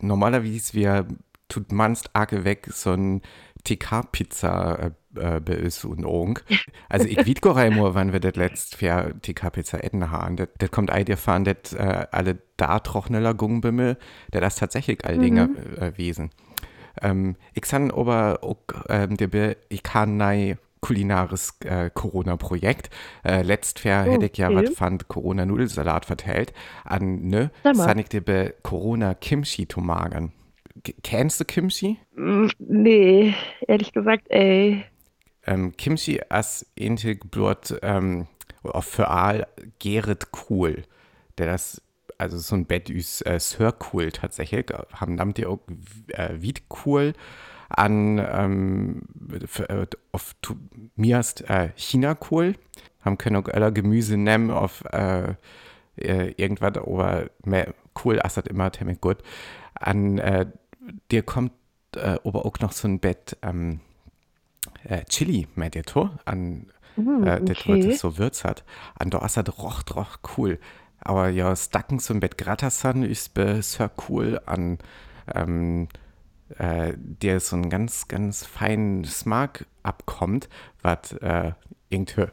normalerweise 0.00 0.74
wir 0.74 1.06
tut 1.48 1.72
manst 1.72 2.10
arge 2.14 2.44
weg 2.44 2.68
so 2.70 2.92
ein 2.92 3.22
TK-Pizza 3.64 4.78
äh, 4.78 4.90
äh, 5.14 5.40
bei 5.40 5.62
uns 5.62 5.84
und 5.84 6.04
Ong. 6.04 6.38
Also 6.88 7.06
ich 7.06 7.16
gar 7.40 7.68
nicht 7.68 7.78
wann 7.94 8.12
wir 8.12 8.20
das 8.20 8.34
letzte 8.36 8.84
Jahr 8.84 9.12
TK-Pizza 9.20 9.84
essen 9.84 10.10
haben. 10.10 10.36
Das, 10.36 10.48
das 10.58 10.70
kommt 10.70 10.90
ein 10.90 11.04
dir 11.04 11.16
fahren, 11.16 11.44
das 11.44 11.72
äh, 11.74 12.06
alle 12.10 12.38
da 12.56 12.80
trockneler 12.80 13.34
Gungbimmel, 13.34 13.98
der 14.32 14.40
das 14.40 14.56
tatsächlich 14.56 15.04
all 15.04 15.18
Dinge 15.18 15.50
äh, 15.78 15.96
wesen. 15.96 16.30
Ähm, 17.00 17.36
ich 17.54 17.62
kann 17.62 17.90
aber 17.90 18.40
auch, 18.42 18.56
ähm, 18.88 19.16
der 19.16 19.56
ich 19.68 19.82
kann 19.82 20.16
nei 20.16 20.56
kulinares 20.82 21.56
äh, 21.64 21.90
Corona-Projekt. 21.94 22.90
Äh, 23.24 23.42
Jahr 23.84 24.04
hätte 24.04 24.26
ich 24.26 24.36
ja 24.36 24.48
Okay. 24.48 24.54
was 24.54 24.70
fand 24.76 25.08
Corona-Nudelsalat 25.08 26.04
verteilt 26.04 26.52
an 26.84 27.22
ne, 27.28 27.50
Sag 27.72 27.98
ich 27.98 28.08
dir 28.10 28.20
be 28.20 28.54
Corona-Kimchi-Tomagen. 28.62 30.32
Kennst 31.02 31.40
du 31.40 31.44
Kimchi? 31.44 31.98
Mm, 32.14 32.48
Nee, 32.58 33.34
ehrlich 33.66 33.92
gesagt, 33.92 34.30
ey. 34.30 34.84
Ähm, 35.46 35.76
Kimchi 35.76 36.20
as 36.28 36.66
intig 36.74 37.30
Blut 37.30 37.78
ähm, 37.82 38.28
für 38.80 39.08
all 39.08 39.46
gäret 39.78 40.28
cool. 40.50 40.84
Der 41.38 41.46
das, 41.46 41.82
also 42.18 42.38
so 42.38 42.54
ein 42.54 42.66
Bett 42.66 42.90
ist 42.90 43.26
äh, 43.26 43.40
sehr 43.40 43.74
cool 43.92 44.12
tatsächlich. 44.12 44.66
Haben 44.94 45.16
damit 45.16 45.38
ja 45.38 45.48
auch 45.48 45.60
äh, 46.08 46.30
Wied 46.40 46.62
cool 46.86 47.14
an 47.78 48.18
ähm, 48.18 49.02
äh, 49.68 49.86
auf 50.12 50.34
ist 50.96 51.40
äh, 51.48 51.70
China 51.76 52.16
cool. 52.30 52.54
Haben 53.00 53.18
können 53.18 53.36
auch 53.36 53.48
aller 53.48 53.72
Gemüse 53.72 54.16
nehmen 54.16 54.50
auf 54.50 54.84
äh, 54.92 55.34
äh, 55.96 56.32
irgendwas, 56.36 56.76
aber 56.76 57.30
ist 58.24 58.36
das 58.36 58.46
immer 58.46 58.72
ziemlich 58.72 59.00
gut. 59.00 59.18
An 59.74 60.18
äh, 60.18 60.46
dir 61.10 61.22
kommt 61.22 61.52
äh, 61.96 62.18
aber 62.24 62.46
auch 62.46 62.58
noch 62.60 62.72
so 62.72 62.88
ein 62.88 63.00
Bett 63.00 63.36
ähm, 63.42 63.80
äh, 64.84 65.04
Chili 65.04 65.48
mit 65.54 65.74
dir 65.74 65.82
to, 65.82 66.10
an 66.24 66.72
Hm, 66.96 67.26
äh, 67.26 67.40
das 67.40 67.60
okay. 67.60 67.84
wird 67.84 67.98
so 67.98 68.18
Würz 68.18 68.44
hat. 68.44 68.64
An 68.98 69.10
da 69.10 69.24
ist 69.24 69.36
das 69.36 69.58
roch, 69.58 69.82
roch 69.94 70.18
cool. 70.36 70.58
Aber 71.00 71.28
ja, 71.28 71.54
Stacken 71.56 71.98
zum 71.98 72.20
Bett 72.20 72.38
Gratasan 72.38 73.02
ist 73.02 73.34
be 73.34 73.62
sehr 73.62 73.90
cool 74.08 74.40
an 74.46 74.78
ähm, 75.34 75.88
äh, 76.58 76.94
der 76.96 77.40
so 77.40 77.56
einen 77.56 77.70
ganz, 77.70 78.08
ganz 78.08 78.44
feinen 78.44 79.04
Smack 79.04 79.66
abkommt, 79.82 80.48
was 80.82 81.12
äh, 81.14 81.52
irgendwie 81.88 82.26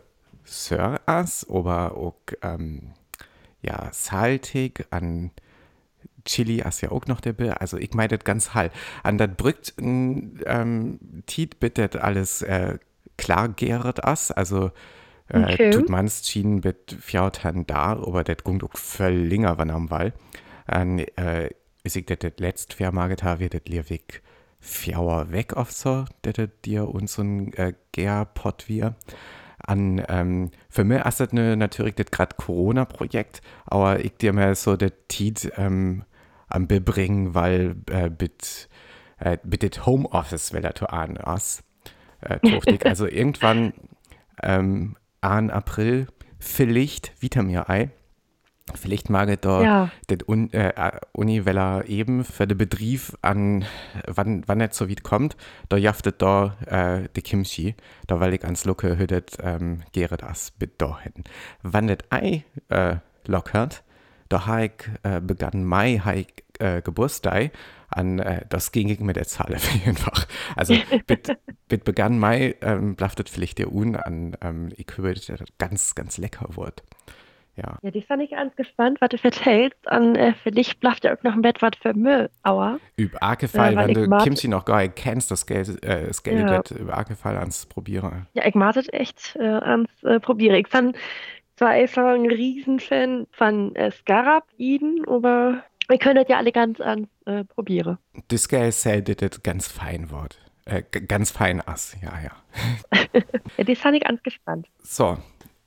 Sir 0.44 1.00
ist, 1.22 1.48
aber 1.50 1.96
auch 1.96 2.16
ähm, 2.42 2.94
ja, 3.62 3.90
saltig 3.92 4.88
an 4.90 5.32
Chili 6.26 6.62
ist 6.62 6.82
ja 6.82 6.92
auch 6.92 7.06
noch 7.08 7.22
der 7.22 7.34
Bill. 7.34 7.52
Also 7.52 7.78
ich 7.78 7.94
meine 7.94 8.10
das 8.10 8.24
ganz 8.24 8.54
hall. 8.54 8.72
An 9.04 9.18
das 9.18 9.30
brückt 9.36 9.74
ähm, 9.78 11.00
Tiet 11.26 11.60
bittet 11.60 11.96
alles 11.96 12.42
äh, 12.42 12.78
klar 13.18 13.50
gäret 13.50 14.04
as. 14.04 14.32
Also 14.32 14.72
äh, 15.28 15.40
Okay. 15.44 15.70
tut 15.70 15.90
man's 15.90 16.28
schien 16.28 16.62
mit 16.64 16.96
Fjautan 17.00 17.66
da, 17.68 17.94
aber 17.94 18.24
das 18.24 18.38
gungt 18.44 18.64
auch 18.64 18.76
völlig 18.78 19.30
länger 19.30 19.58
wann 19.58 19.70
am 19.72 19.90
Wall. 19.90 20.14
An 20.66 21.00
äh, 21.00 21.50
ist 21.96 21.96
ich 21.96 22.06
das 22.06 22.34
letzt 22.38 22.80
Jahr 22.80 22.92
mal 22.92 23.08
getan, 23.08 23.40
wird 23.40 23.54
das 23.54 23.62
Lierweg 23.66 24.22
Fjauer 24.62 25.32
weg 25.32 25.56
auf 25.56 25.72
so, 25.72 26.06
das 26.22 26.50
dir 26.66 26.90
und 26.90 27.10
so 27.10 27.22
ein 27.22 27.54
äh, 27.54 27.74
Gärpott 27.94 28.68
wir 28.68 28.96
an 29.70 30.04
ähm, 30.08 30.52
für 30.70 30.84
mich 30.84 31.06
ist 31.06 31.20
das 31.20 31.32
ne, 31.32 31.56
natürlich 31.56 31.96
das 31.96 32.08
gerade 32.12 32.36
Corona-Projekt, 32.36 33.42
aber 33.66 34.04
ich 34.04 34.18
dir 34.18 34.34
mir 34.34 34.56
so 34.56 34.76
das 34.76 34.92
Tiet 35.08 35.52
ähm, 35.58 36.04
am 36.48 36.68
bebringen, 36.68 37.36
weil 37.36 37.76
äh, 37.92 38.10
mit, 38.10 38.70
äh, 39.20 39.38
mit 39.44 39.62
dem 39.62 39.86
Homeoffice 39.86 40.54
will 40.54 40.66
er 40.66 40.74
an 40.92 41.18
aus. 41.18 41.64
Äh, 42.22 42.40
also 42.86 43.06
irgendwann 43.06 43.74
ähm, 44.42 44.96
an 45.22 45.52
April 45.52 46.08
vielleicht 46.40 47.22
mir 47.44 47.70
ein. 47.70 47.92
Vielleicht 48.78 49.10
mag 49.10 49.30
ich 49.30 49.40
da 49.40 49.62
Ja. 49.64 49.92
den 50.10 50.20
Un 50.28 50.52
äh, 50.54 50.92
Uni, 51.14 51.46
weil 51.46 51.58
er 51.58 51.88
eben 51.88 52.24
für 52.24 52.48
den 52.48 52.58
Betrieb 52.58 53.02
an, 53.22 53.66
wann, 54.08 54.44
wann 54.48 54.62
er 54.62 54.70
so 54.72 54.90
weit 54.90 55.04
kommt, 55.04 55.36
da 55.70 55.78
jaftet 55.78 56.22
da 56.22 56.56
äh, 56.66 57.10
die 57.16 57.22
Kimchi, 57.22 57.76
da 58.08 58.20
weil 58.20 58.34
ich 58.34 58.44
ans 58.44 58.66
Lucke 58.66 58.98
hüttet, 58.98 59.38
ähm, 59.42 59.84
gere 59.92 60.18
das 60.18 60.54
mit 60.60 60.82
da 60.82 61.00
hin. 61.00 61.24
Wann 61.64 61.88
das 61.88 61.98
Ei 62.10 62.44
äh, 62.70 62.96
lockert, 63.26 63.84
da 64.30 64.46
habe 64.46 64.66
ich 64.66 64.72
äh, 65.04 65.20
begann 65.22 65.64
Mai, 65.64 66.02
habe 66.04 66.20
ich 66.20 66.34
äh, 66.60 66.82
Geburtstag, 66.82 67.52
an, 67.90 68.20
äh, 68.20 68.46
das 68.50 68.72
ging 68.72 68.90
ich 68.90 69.00
mit 69.00 69.16
der 69.16 69.26
Zahl 69.26 69.56
einfach. 69.86 70.28
Also, 70.56 70.76
mit, 71.08 71.38
mit 71.72 71.84
begann 71.84 72.20
Mai, 72.20 72.56
ähm, 72.62 72.96
blaftet 72.96 73.30
vielleicht 73.30 73.58
der 73.58 73.72
Un 73.74 73.96
an, 73.96 74.38
ähm, 74.42 74.70
ich 74.76 74.88
höre, 74.96 75.14
das 75.16 75.44
ganz, 75.58 75.96
ganz 75.96 76.18
lecker 76.18 76.48
wird. 76.56 76.84
Ja. 77.60 77.78
Ja, 77.82 77.92
die 77.92 78.02
fand 78.02 78.22
ich 78.24 78.32
ganz 78.32 78.56
gespannt, 78.56 79.00
was 79.02 79.10
du 79.10 79.18
vertellst. 79.18 79.78
Und 79.92 80.16
äh, 80.16 80.34
vielleicht 80.44 80.80
bleibt 80.80 81.04
ja 81.04 81.14
auch 81.16 81.24
noch 81.24 81.34
ein 81.34 81.42
Bett 81.42 81.62
was 81.62 81.72
für 81.82 81.94
Müll. 81.94 82.30
Aua. 82.44 82.80
Über 82.96 83.22
Arkefall, 83.22 83.74
Ja, 83.74 83.78
weil 83.80 83.88
wenn 83.90 83.94
du 83.96 84.08
mag- 84.08 84.24
Kimchi 84.24 84.48
noch 84.48 84.66
gar 84.66 84.82
nicht 84.82 84.96
kennst, 84.96 85.30
das 85.32 85.46
Geld, 85.46 85.84
äh, 85.84 86.08
das 86.08 86.24
Geld 86.24 86.50
Ja. 86.50 86.62
über 86.78 86.98
Arkefall 86.98 87.38
ans 87.38 87.66
Probieren. 87.66 88.28
Ja, 88.34 88.46
ich 88.46 88.56
mag 88.56 88.74
das 88.76 88.88
echt 88.94 89.36
äh, 89.36 89.44
ans 89.44 89.90
äh, 90.04 90.20
probieren. 90.20 90.56
Ich 90.56 90.68
fand 90.68 90.96
zwar 91.58 91.70
einfach 91.70 92.14
ein 92.14 92.26
Riesenfan 92.26 93.28
von 93.32 93.76
äh, 93.76 93.92
Scarab 93.92 94.46
Eden, 94.58 95.04
aber 95.08 95.64
wir 95.90 95.98
können 95.98 96.16
das 96.16 96.28
ja 96.30 96.38
alle 96.38 96.52
ganz 96.52 96.80
ans 96.80 97.10
äh, 97.26 97.44
probieren. 97.44 97.98
Das 98.30 98.48
Geld 98.48 98.74
seltet 98.74 99.22
das 99.22 99.44
ganz 99.44 99.68
fein 99.68 100.10
Wort. 100.12 100.40
Äh, 100.66 100.84
ganz 100.84 101.32
fein 101.32 101.62
Ass, 101.68 101.98
ja, 102.02 102.12
ja. 102.24 102.32
Ja, 103.58 103.64
die 103.64 103.76
fand 103.76 103.98
ich 103.98 104.04
ganz 104.04 104.22
gespannt. 104.24 104.68
So, 104.84 105.18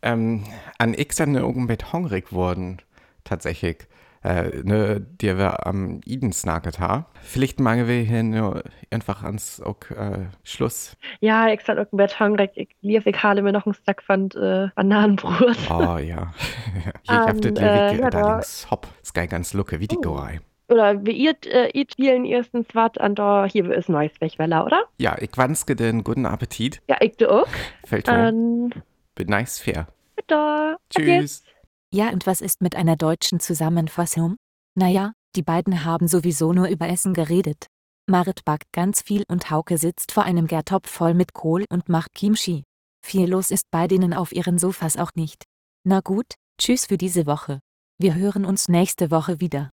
ähm, 0.02 0.44
an 0.78 0.94
ich 0.94 1.14
dann 1.14 1.34
irgendwie 1.34 1.76
hungrig 1.92 2.32
worden, 2.32 2.82
tatsächlich. 3.24 3.86
Äh, 4.24 4.62
ne, 4.62 5.00
die 5.00 5.36
wir 5.36 5.66
am 5.66 6.00
Iden 6.04 6.32
snacket 6.32 6.78
ha. 6.78 7.06
Vielleicht 7.22 7.58
machen 7.58 7.88
wir 7.88 8.02
hier 8.02 8.22
nur 8.22 8.62
einfach 8.88 9.24
ans 9.24 9.60
auch, 9.60 9.90
äh, 9.90 10.26
Schluss. 10.44 10.96
Ja, 11.18 11.48
ich 11.48 11.60
fand 11.60 11.80
irgendwann 11.80 12.08
hungrig. 12.20 12.52
Ich 12.54 12.68
lief, 12.82 13.04
ich 13.06 13.20
hale 13.20 13.42
mir 13.42 13.50
noch 13.50 13.66
einen 13.66 13.74
Stack 13.74 14.00
von 14.00 14.30
äh, 14.30 14.68
Bananenbrot. 14.76 15.58
Oh 15.68 15.98
ja. 15.98 16.32
Hier 17.02 17.16
Ähm, 17.16 17.26
haftet 17.26 17.58
äh, 17.58 17.88
Lewig 17.88 18.00
ja, 18.00 18.10
da 18.10 18.32
links 18.34 18.70
hopp. 18.70 18.86
Sky 19.04 19.26
ganz 19.26 19.54
lucke, 19.54 19.80
wie 19.80 19.88
die 19.88 19.96
Oh. 19.96 20.02
Gorei. 20.02 20.40
Oder 20.68 21.04
wir 21.04 21.12
ihr, 21.12 21.34
äh, 21.46 21.70
ihr 21.72 21.86
spielen 21.90 22.24
erstens 22.24 22.68
was 22.74 22.96
an 22.98 23.16
da, 23.16 23.44
hier 23.44 23.70
ist 23.72 23.88
neues 23.88 24.12
Wegweller, 24.20 24.64
oder? 24.64 24.84
Ja, 24.98 25.16
ich 25.18 25.30
wanske 25.34 25.74
den 25.74 26.04
guten 26.04 26.26
Appetit. 26.26 26.80
Ja, 26.88 26.96
ich 27.00 27.16
du 27.16 27.28
auch. 27.28 27.48
Fällt 27.84 28.08
Ähm, 28.08 28.70
nice 29.28 29.58
fair. 29.58 29.88
da. 30.26 30.76
Tschüss. 30.90 31.42
Ja, 31.92 32.10
und 32.10 32.26
was 32.26 32.40
ist 32.40 32.62
mit 32.62 32.74
einer 32.74 32.96
deutschen 32.96 33.40
Zusammenfassung? 33.40 34.36
Naja, 34.74 35.12
die 35.36 35.42
beiden 35.42 35.84
haben 35.84 36.08
sowieso 36.08 36.52
nur 36.52 36.68
über 36.68 36.88
Essen 36.88 37.12
geredet. 37.12 37.66
Marit 38.08 38.44
backt 38.44 38.72
ganz 38.72 39.02
viel 39.02 39.24
und 39.28 39.50
Hauke 39.50 39.78
sitzt 39.78 40.12
vor 40.12 40.24
einem 40.24 40.46
Gärtopf 40.46 40.90
voll 40.90 41.14
mit 41.14 41.34
Kohl 41.34 41.64
und 41.70 41.88
macht 41.88 42.14
Kimchi. 42.14 42.64
Viel 43.04 43.28
los 43.28 43.50
ist 43.50 43.70
bei 43.70 43.88
denen 43.88 44.14
auf 44.14 44.32
ihren 44.32 44.58
Sofas 44.58 44.96
auch 44.96 45.12
nicht. 45.14 45.44
Na 45.84 46.00
gut, 46.00 46.34
tschüss 46.58 46.86
für 46.86 46.98
diese 46.98 47.26
Woche. 47.26 47.60
Wir 47.98 48.14
hören 48.14 48.44
uns 48.44 48.68
nächste 48.68 49.10
Woche 49.10 49.40
wieder. 49.40 49.70